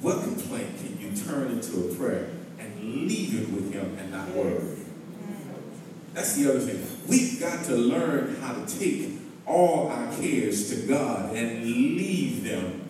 What 0.00 0.22
complaint 0.22 0.76
can 0.78 1.00
you 1.00 1.16
turn 1.16 1.50
into 1.50 1.90
a 1.90 1.94
prayer 1.96 2.30
with 3.36 3.72
him 3.72 3.96
and 3.98 4.10
not 4.10 4.28
worry? 4.30 4.76
That's 6.14 6.34
the 6.34 6.50
other 6.50 6.60
thing. 6.60 6.84
We've 7.06 7.38
got 7.38 7.64
to 7.66 7.76
learn 7.76 8.36
how 8.40 8.54
to 8.54 8.78
take 8.78 9.18
all 9.46 9.88
our 9.88 10.12
cares 10.16 10.68
to 10.70 10.86
God 10.86 11.34
and 11.36 11.64
leave 11.64 12.44
them 12.44 12.88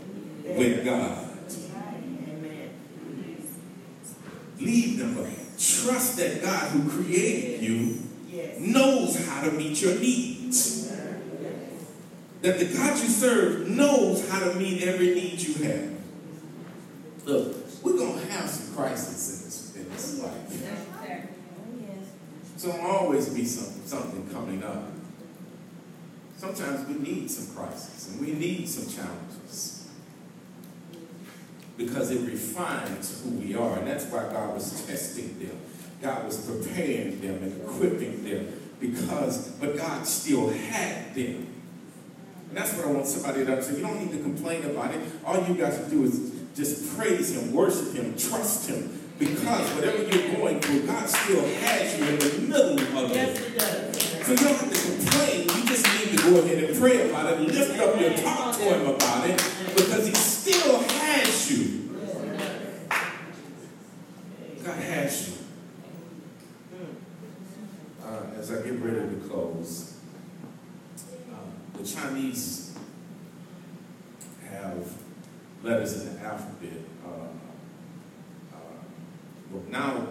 with 0.56 0.84
God. 0.84 1.26
Leave 4.58 4.98
them. 4.98 5.14
Trust 5.58 6.16
that 6.18 6.42
God 6.42 6.70
who 6.70 6.88
created 6.88 7.62
you 7.62 7.98
knows 8.58 9.26
how 9.26 9.42
to 9.44 9.50
meet 9.52 9.80
your 9.82 9.98
needs. 9.98 10.88
That 12.42 12.58
the 12.58 12.66
God 12.66 12.98
you 12.98 13.08
serve 13.08 13.68
knows 13.68 14.28
how 14.30 14.40
to 14.40 14.54
meet 14.54 14.82
every 14.82 15.14
need 15.14 15.40
you 15.40 15.64
have. 15.64 15.90
Look, 17.24 17.56
we're 17.82 17.96
going 17.96 18.20
to 18.20 18.26
have 18.32 18.48
some 18.48 18.74
crises 18.74 19.40
in 19.40 19.44
this, 19.44 19.76
in 19.76 19.90
this 19.90 20.22
life. 20.22 20.38
So 22.56 22.68
there'll 22.68 22.87
always 22.98 23.28
be 23.28 23.44
some, 23.44 23.86
something 23.86 24.28
coming 24.30 24.62
up. 24.62 24.90
Sometimes 26.36 26.86
we 26.88 26.94
need 26.94 27.30
some 27.30 27.54
crisis 27.54 28.10
and 28.10 28.20
we 28.20 28.32
need 28.32 28.68
some 28.68 28.88
challenges 28.88 29.88
because 31.76 32.10
it 32.10 32.20
refines 32.28 33.22
who 33.22 33.30
we 33.30 33.54
are. 33.54 33.78
And 33.78 33.86
that's 33.86 34.04
why 34.06 34.24
God 34.30 34.54
was 34.54 34.86
testing 34.86 35.38
them. 35.38 35.58
God 36.02 36.26
was 36.26 36.44
preparing 36.46 37.20
them 37.20 37.42
and 37.42 37.62
equipping 37.62 38.24
them 38.24 38.52
because, 38.80 39.48
but 39.52 39.76
God 39.76 40.06
still 40.06 40.50
had 40.50 41.14
them. 41.14 41.54
And 42.48 42.56
that's 42.56 42.74
what 42.74 42.86
I 42.86 42.90
want 42.90 43.06
somebody 43.06 43.44
to 43.44 43.52
understand. 43.52 43.78
You 43.78 43.86
don't 43.86 44.00
need 44.00 44.12
to 44.12 44.22
complain 44.22 44.64
about 44.64 44.94
it. 44.94 45.00
All 45.24 45.44
you 45.46 45.54
got 45.54 45.72
to 45.72 45.90
do 45.90 46.04
is 46.04 46.32
just 46.54 46.96
praise 46.96 47.36
Him, 47.36 47.52
worship 47.52 47.94
Him, 47.94 48.16
trust 48.16 48.68
Him. 48.68 49.07
Because 49.18 49.74
whatever 49.74 50.02
you're 50.04 50.36
going 50.36 50.60
through, 50.60 50.86
God 50.86 51.08
still 51.08 51.44
has 51.44 51.98
you 51.98 52.04
in 52.04 52.18
the 52.18 52.38
middle 52.48 52.98
of 52.98 53.10
it. 53.10 53.14
Yes, 53.16 53.40
it. 53.40 53.46
it 53.48 53.58
does. 53.58 54.26
So 54.26 54.32
you 54.32 54.38
don't 54.38 54.56
have 54.56 54.72
to 54.72 54.78
complain. 54.90 55.40
You 55.42 55.66
just 55.66 55.86
need 55.98 56.16
to 56.16 56.22
go 56.22 56.38
ahead 56.40 56.64
and 56.64 56.78
pray 56.78 57.10
about 57.10 57.32
it, 57.32 57.40
lift 57.40 57.80
up 57.80 58.00
your 58.00 58.14
talk 58.14 58.56
to 58.56 58.62
Him 58.62 58.86
about 58.86 59.28
it, 59.28 59.36
because 59.74 60.06
He 60.06 60.14
still 60.14 60.78
has 60.78 61.50
you. 61.50 61.90
Yes, 61.96 62.14
it 62.14 62.88
does. 62.88 64.64
God 64.64 64.78
has 64.78 65.28
you. 65.28 65.34
Uh, 68.04 68.38
as 68.38 68.52
I 68.52 68.62
get 68.62 68.78
ready 68.80 69.00
to 69.00 69.28
close, 69.28 69.96
uh, 71.30 71.78
the 71.78 71.84
Chinese 71.84 72.78
have 74.50 74.92
letters 75.62 76.00
in 76.02 76.14
the 76.14 76.20
alphabet. 76.24 76.80
Uh, 77.04 77.08
uh, 78.54 78.58
well, 79.50 79.62
now, 79.70 80.06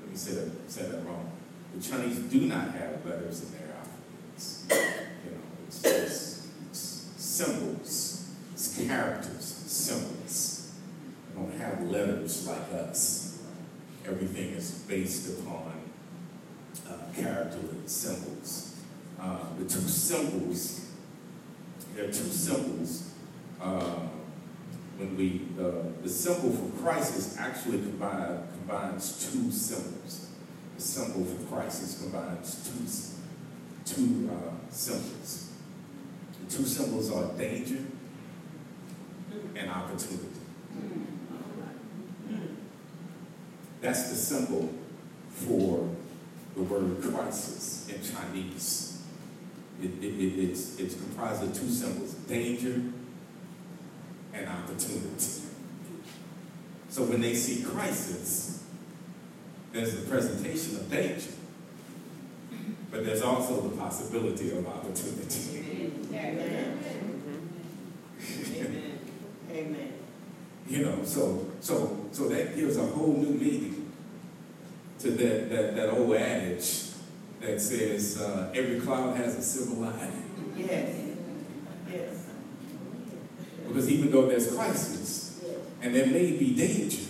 let 0.00 0.10
me 0.10 0.16
say 0.16 0.34
that, 0.34 0.70
say 0.70 0.82
that 0.88 1.04
wrong. 1.04 1.30
The 1.74 1.82
Chinese 1.82 2.18
do 2.18 2.42
not 2.42 2.72
have 2.72 3.04
letters 3.04 3.44
in 3.44 3.52
their 3.52 3.76
alphabets. 3.76 4.66
You 5.24 5.30
know, 5.32 5.40
it's 5.66 5.82
just 5.82 6.46
it's 6.70 7.12
symbols, 7.16 8.30
it's 8.52 8.76
characters, 8.76 9.44
symbols. 9.44 10.72
They 11.28 11.40
don't 11.40 11.54
have 11.58 11.82
letters 11.82 12.46
like 12.46 12.72
us. 12.72 13.42
Everything 14.04 14.50
is 14.50 14.70
based 14.88 15.38
upon 15.38 15.72
uh, 16.88 17.01
character 17.14 17.58
symbols. 17.86 18.80
Uh, 19.20 19.38
the 19.58 19.64
two 19.64 19.80
symbols, 19.80 20.86
there 21.94 22.04
are 22.04 22.08
two 22.08 22.12
symbols 22.12 23.12
uh, 23.60 24.08
when 24.96 25.16
we, 25.16 25.42
uh, 25.58 25.90
the 26.02 26.08
symbol 26.08 26.50
for 26.50 26.82
crisis 26.82 27.36
actually 27.38 27.78
combine, 27.78 28.40
combines 28.52 29.30
two 29.30 29.50
symbols. 29.50 30.30
The 30.76 30.82
symbol 30.82 31.24
for 31.24 31.56
crisis 31.56 32.02
combines 32.02 33.16
two, 33.84 33.94
two 33.94 34.30
uh, 34.30 34.70
symbols. 34.70 35.50
The 36.44 36.56
two 36.56 36.64
symbols 36.64 37.12
are 37.12 37.32
danger 37.38 37.84
and 39.54 39.70
opportunity. 39.70 40.28
That's 43.80 44.10
the 44.10 44.14
symbol 44.14 44.72
for 45.30 45.88
the 46.56 46.62
word 46.62 47.02
crisis 47.02 47.88
in 47.88 48.00
Chinese. 48.02 49.02
It, 49.82 49.90
it, 50.02 50.04
it, 50.04 50.50
it's, 50.50 50.78
it's 50.78 50.94
comprised 50.94 51.42
of 51.42 51.52
two 51.54 51.68
symbols, 51.68 52.14
danger 52.14 52.82
and 54.32 54.48
opportunity. 54.48 55.42
So 56.88 57.04
when 57.04 57.20
they 57.20 57.34
see 57.34 57.62
crisis, 57.62 58.64
there's 59.72 59.96
the 59.96 60.10
presentation 60.10 60.76
of 60.76 60.90
danger, 60.90 61.30
but 62.90 63.04
there's 63.04 63.22
also 63.22 63.62
the 63.62 63.76
possibility 63.76 64.50
of 64.50 64.66
opportunity. 64.66 66.02
Amen. 66.12 66.38
Amen. 66.38 66.78
Amen. 69.50 69.92
You 70.68 70.84
know, 70.84 71.04
so 71.04 71.50
so 71.60 72.06
so 72.12 72.28
that 72.28 72.56
gives 72.56 72.76
a 72.76 72.84
whole 72.86 73.14
new 73.14 73.30
meaning 73.30 73.71
to 75.02 75.10
that 75.10 75.50
that, 75.50 75.76
that 75.76 75.90
old 75.90 76.14
adage 76.14 76.90
that 77.40 77.60
says 77.60 78.20
uh, 78.20 78.52
every 78.54 78.80
cloud 78.80 79.16
has 79.16 79.36
a 79.36 79.42
silver 79.42 79.80
lining. 79.80 80.54
Yes. 80.56 80.96
Yes. 81.90 82.26
Because 83.66 83.90
even 83.90 84.10
though 84.10 84.28
there's 84.28 84.54
crisis 84.54 85.42
and 85.80 85.94
there 85.94 86.06
may 86.06 86.36
be 86.36 86.54
danger, 86.54 87.02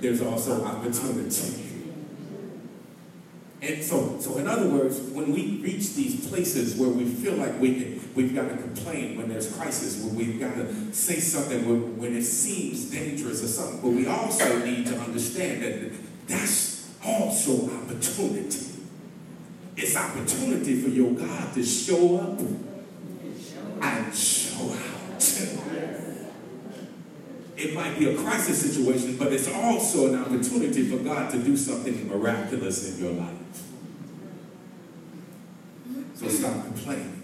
there's 0.00 0.20
also 0.20 0.64
opportunity. 0.64 1.66
And 3.62 3.84
so, 3.84 4.18
so 4.18 4.38
in 4.38 4.48
other 4.48 4.68
words, 4.68 4.98
when 5.00 5.32
we 5.32 5.60
reach 5.62 5.94
these 5.94 6.26
places 6.28 6.76
where 6.76 6.88
we 6.88 7.04
feel 7.04 7.34
like 7.34 7.60
we 7.60 7.74
can, 7.74 8.00
we've 8.14 8.34
got 8.34 8.48
to 8.48 8.56
complain 8.56 9.18
when 9.18 9.28
there's 9.28 9.54
crisis, 9.54 10.02
when 10.02 10.16
we've 10.16 10.40
got 10.40 10.54
to 10.54 10.94
say 10.94 11.20
something 11.20 11.68
when, 11.68 11.98
when 11.98 12.16
it 12.16 12.22
seems 12.22 12.90
dangerous 12.90 13.44
or 13.44 13.48
something, 13.48 13.82
but 13.82 13.90
we 13.90 14.06
also 14.06 14.64
need 14.64 14.86
to 14.86 14.98
understand 14.98 15.62
that 15.62 16.09
that's 16.30 16.88
also 17.04 17.66
opportunity. 17.70 18.66
It's 19.76 19.96
opportunity 19.96 20.80
for 20.80 20.88
your 20.88 21.12
God 21.12 21.54
to 21.54 21.64
show 21.64 22.18
up 22.18 22.38
and 23.82 24.14
show 24.14 24.70
out. 24.70 24.90
It 27.56 27.74
might 27.74 27.98
be 27.98 28.10
a 28.10 28.16
crisis 28.16 28.62
situation, 28.62 29.16
but 29.18 29.32
it's 29.32 29.48
also 29.52 30.14
an 30.14 30.22
opportunity 30.22 30.88
for 30.88 30.96
God 30.98 31.30
to 31.32 31.38
do 31.38 31.56
something 31.56 32.08
miraculous 32.08 32.94
in 32.94 33.04
your 33.04 33.12
life. 33.12 33.36
So 36.14 36.28
stop 36.28 36.64
complaining. 36.64 37.22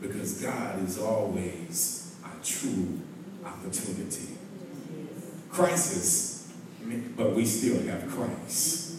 Because 0.00 0.40
God 0.40 0.82
is 0.84 0.98
always 0.98 2.14
a 2.24 2.44
true 2.44 3.00
opportunity. 3.44 4.36
Crisis, 5.50 6.35
but 7.16 7.34
we 7.34 7.44
still 7.44 7.82
have 7.88 8.08
Christ. 8.08 8.96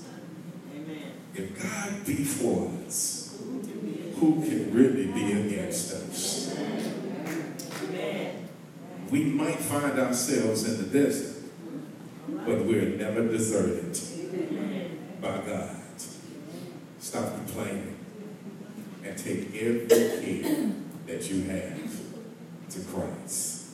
Amen. 0.76 1.12
If 1.36 1.62
God 1.62 2.06
be 2.06 2.24
for 2.24 2.72
us, 2.86 3.38
who 4.20 4.42
can 4.42 4.74
really 4.74 5.08
be 5.08 5.32
against 5.34 5.94
us? 5.94 6.56
Amen. 7.84 8.48
We 9.10 9.24
might 9.24 9.60
find 9.60 9.98
ourselves 10.00 10.68
in 10.68 10.78
the 10.82 11.00
desert, 11.00 11.44
but 12.28 12.66
we're 12.66 12.98
never 12.98 13.28
deserted 13.28 13.98
by 15.22 15.38
God. 15.46 15.76
Stop 17.00 17.36
complaining 17.36 17.96
and 19.06 19.18
take 19.18 19.56
every 19.56 19.88
care 19.88 20.72
that 21.06 21.30
you 21.30 21.44
have 21.44 21.80
to 22.70 22.80
Christ. 22.82 23.68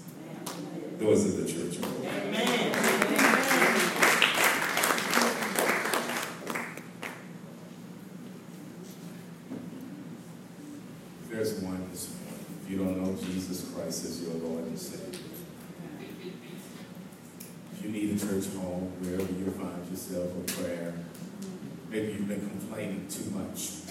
Those 0.99 1.25
are 1.25 1.41
the 1.41 1.51
church. 1.51 1.79
Amen. 1.81 2.73
There's 11.29 11.53
one 11.61 11.89
this 11.89 12.13
morning. 12.13 12.45
If 12.63 12.69
you 12.69 12.77
don't 12.77 12.97
know 13.03 13.15
Jesus 13.19 13.71
Christ 13.73 14.05
as 14.05 14.21
your 14.21 14.35
Lord 14.35 14.65
and 14.65 14.77
Savior, 14.77 15.19
if 17.73 17.83
you 17.83 17.89
need 17.89 18.15
a 18.15 18.19
church 18.19 18.45
home, 18.53 18.91
wherever 19.01 19.23
you 19.23 19.51
find 19.51 19.89
yourself, 19.89 20.31
a 20.31 20.43
prayer, 20.61 20.93
maybe 21.89 22.13
you've 22.13 22.27
been 22.27 22.47
complaining 22.47 23.07
too 23.09 23.31
much. 23.31 23.81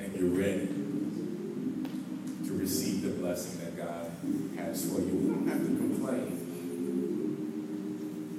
And 0.00 0.14
you're 0.14 0.30
ready 0.30 0.66
to 2.46 2.52
receive 2.58 3.02
the 3.02 3.10
blessing 3.10 3.60
that 3.60 3.76
God 3.76 4.10
has 4.56 4.84
for 4.90 5.00
you. 5.00 5.14
We 5.14 5.28
don't 5.28 5.46
have 5.48 5.60
to 5.60 5.66
complain. 5.66 6.34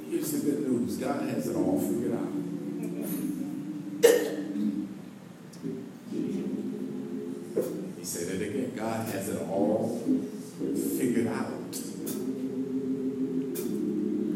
Here's 0.09 0.31
the 0.31 0.39
good 0.39 0.59
news 0.67 0.97
God 0.97 1.21
has 1.29 1.47
it 1.47 1.55
all 1.55 1.79
figured 1.79 2.13
out. 2.13 2.33
He 7.97 8.03
said 8.05 8.41
it 8.41 8.49
again. 8.49 8.73
God 8.75 9.07
has 9.09 9.29
it 9.29 9.41
all 9.47 10.01
figured 10.97 11.18
out. 11.30 11.75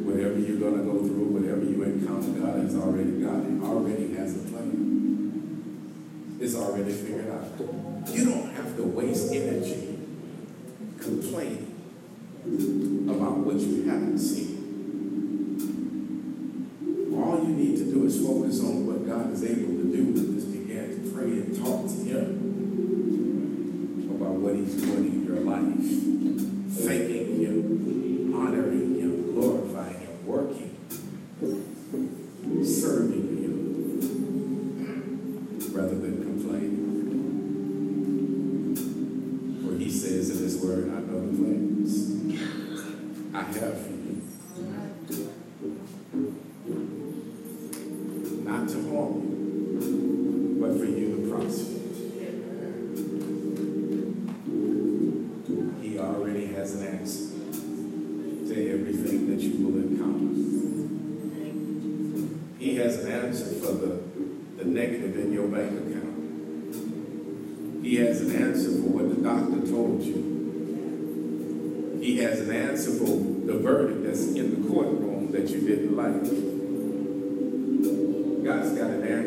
Whatever 0.05 0.39
you're 0.39 0.59
going 0.59 0.77
to 0.77 0.83
go 0.83 0.99
through, 0.99 1.27
whatever 1.33 1.63
you 1.63 1.83
encounter, 1.83 2.39
God 2.39 2.59
has 2.63 2.75
already 2.75 3.21
got 3.21 3.45
it. 3.45 3.61
Already 3.63 4.13
has 4.15 4.35
a 4.35 4.39
plan. 4.49 6.37
It's 6.39 6.55
already 6.55 6.91
figured 6.91 7.29
out. 7.29 7.59
You 8.13 8.25
don't 8.25 8.49
have 8.53 8.75
to 8.77 8.83
waste 8.83 9.31
energy 9.33 9.99
complaining 10.99 11.73
about 13.09 13.37
what 13.37 13.55
you 13.55 13.83
haven't 13.83 14.17
seen. 14.17 14.53
All 17.15 17.39
you 17.43 17.53
need 17.55 17.77
to 17.77 17.85
do 17.85 18.05
is 18.05 18.19
focus 18.25 18.59
on 18.61 18.85
what 18.85 19.07
God 19.07 19.31
is 19.31 19.43
able 19.43 19.77
to 19.77 19.83
do 19.83 20.13
just 20.33 20.51
begin 20.51 21.03
to 21.03 21.11
pray 21.11 21.31
and 21.31 21.55
talk 21.57 21.87
to 21.87 21.95
Him 22.03 22.27
about 24.15 24.33
what 24.33 24.55
He's 24.55 24.81
doing 24.81 25.05
in 25.05 25.25
your 25.25 25.39
life. 25.41 26.12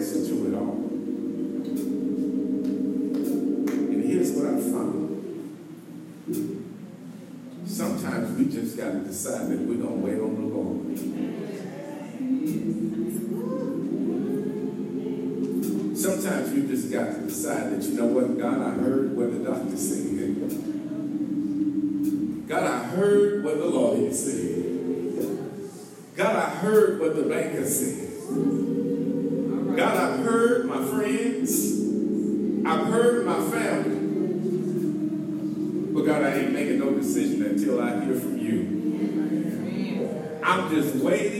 Answer 0.06 0.26
to 0.28 0.46
it 0.46 0.54
all. 0.54 0.76
And 3.72 4.04
here's 4.04 4.30
what 4.32 4.46
I 4.46 4.56
found. 4.60 4.94
Sometimes 7.66 8.38
we 8.38 8.44
just 8.46 8.76
got 8.76 8.92
to 8.92 9.00
decide 9.00 9.48
that 9.48 9.58
we're 9.58 9.82
going 9.82 10.00
to 10.00 10.06
wait 10.06 10.20
on 10.20 10.34
the 10.36 10.42
Lord. 10.54 10.98
Sometimes 15.98 16.52
you 16.54 16.68
just 16.68 16.92
got 16.92 17.06
to 17.06 17.22
decide 17.22 17.72
that, 17.72 17.82
you 17.82 17.94
know 17.94 18.06
what, 18.06 18.38
God, 18.38 18.62
I 18.62 18.70
heard 18.70 19.16
what 19.16 19.32
the 19.32 19.38
doctor 19.50 19.76
said. 19.76 20.06
God, 22.48 22.62
I 22.62 22.84
heard 22.84 23.42
what 23.42 23.58
the 23.58 23.66
lawyer 23.66 24.12
said. 24.12 24.62
God, 26.14 26.36
I 26.36 26.48
heard 26.48 27.00
what 27.00 27.16
the 27.16 27.22
banker 27.22 27.66
said. 27.66 28.04
I've 31.48 32.86
heard 32.88 33.24
my 33.24 33.40
family. 33.50 34.00
But 35.94 36.02
God, 36.02 36.24
I 36.24 36.38
ain't 36.40 36.52
making 36.52 36.80
no 36.80 36.90
decision 36.90 37.44
until 37.44 37.80
I 37.80 38.04
hear 38.04 38.16
from 38.16 38.38
you. 38.38 40.40
I'm 40.42 40.68
just 40.70 40.96
waiting 40.96 41.35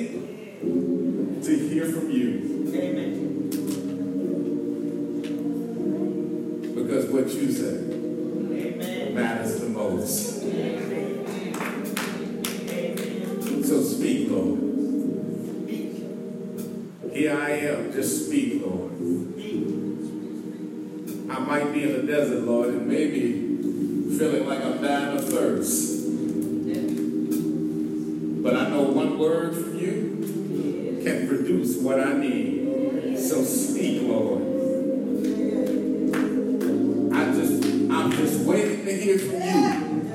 waiting 38.47 38.84
to 38.84 38.92
hear 38.97 39.18
from 39.18 39.42
you. 39.42 40.07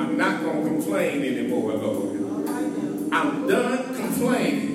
I'm 0.00 0.16
not 0.16 0.42
going 0.42 0.64
to 0.64 0.70
complain 0.70 1.22
anymore, 1.22 1.74
Lord. 1.74 2.16
I'm 3.12 3.46
done 3.46 3.94
complaining. 3.94 4.69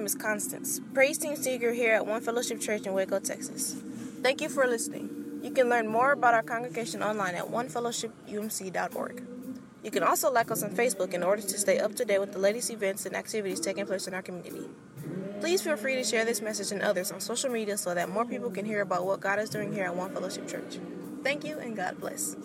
Name 0.00 0.06
is 0.06 0.14
Constance, 0.14 0.80
Praise 0.94 1.18
Team 1.18 1.36
Seeker 1.36 1.72
here 1.74 1.92
at 1.92 2.06
One 2.06 2.22
Fellowship 2.22 2.58
Church 2.58 2.86
in 2.86 2.94
Waco, 2.94 3.18
Texas. 3.18 3.76
Thank 4.22 4.40
you 4.40 4.48
for 4.48 4.66
listening. 4.66 5.40
You 5.42 5.50
can 5.50 5.68
learn 5.68 5.88
more 5.88 6.12
about 6.12 6.32
our 6.32 6.42
congregation 6.42 7.02
online 7.02 7.34
at 7.34 7.44
onefellowshipumc.org. 7.44 9.26
You 9.84 9.90
can 9.90 10.02
also 10.02 10.32
like 10.32 10.50
us 10.50 10.62
on 10.62 10.70
Facebook 10.70 11.12
in 11.12 11.22
order 11.22 11.42
to 11.42 11.58
stay 11.58 11.80
up 11.80 11.96
to 11.96 12.06
date 12.06 12.18
with 12.18 12.32
the 12.32 12.38
latest 12.38 12.70
events 12.70 13.04
and 13.04 13.14
activities 13.14 13.60
taking 13.60 13.84
place 13.84 14.06
in 14.06 14.14
our 14.14 14.22
community. 14.22 14.70
Please 15.38 15.60
feel 15.60 15.76
free 15.76 15.96
to 15.96 16.04
share 16.04 16.24
this 16.24 16.40
message 16.40 16.72
and 16.72 16.80
others 16.80 17.12
on 17.12 17.20
social 17.20 17.50
media 17.50 17.76
so 17.76 17.94
that 17.94 18.08
more 18.08 18.24
people 18.24 18.50
can 18.50 18.64
hear 18.64 18.80
about 18.80 19.04
what 19.04 19.20
God 19.20 19.38
is 19.38 19.50
doing 19.50 19.70
here 19.70 19.84
at 19.84 19.94
One 19.94 20.14
Fellowship 20.14 20.48
Church. 20.48 20.78
Thank 21.22 21.44
you 21.44 21.58
and 21.58 21.76
God 21.76 22.00
bless. 22.00 22.36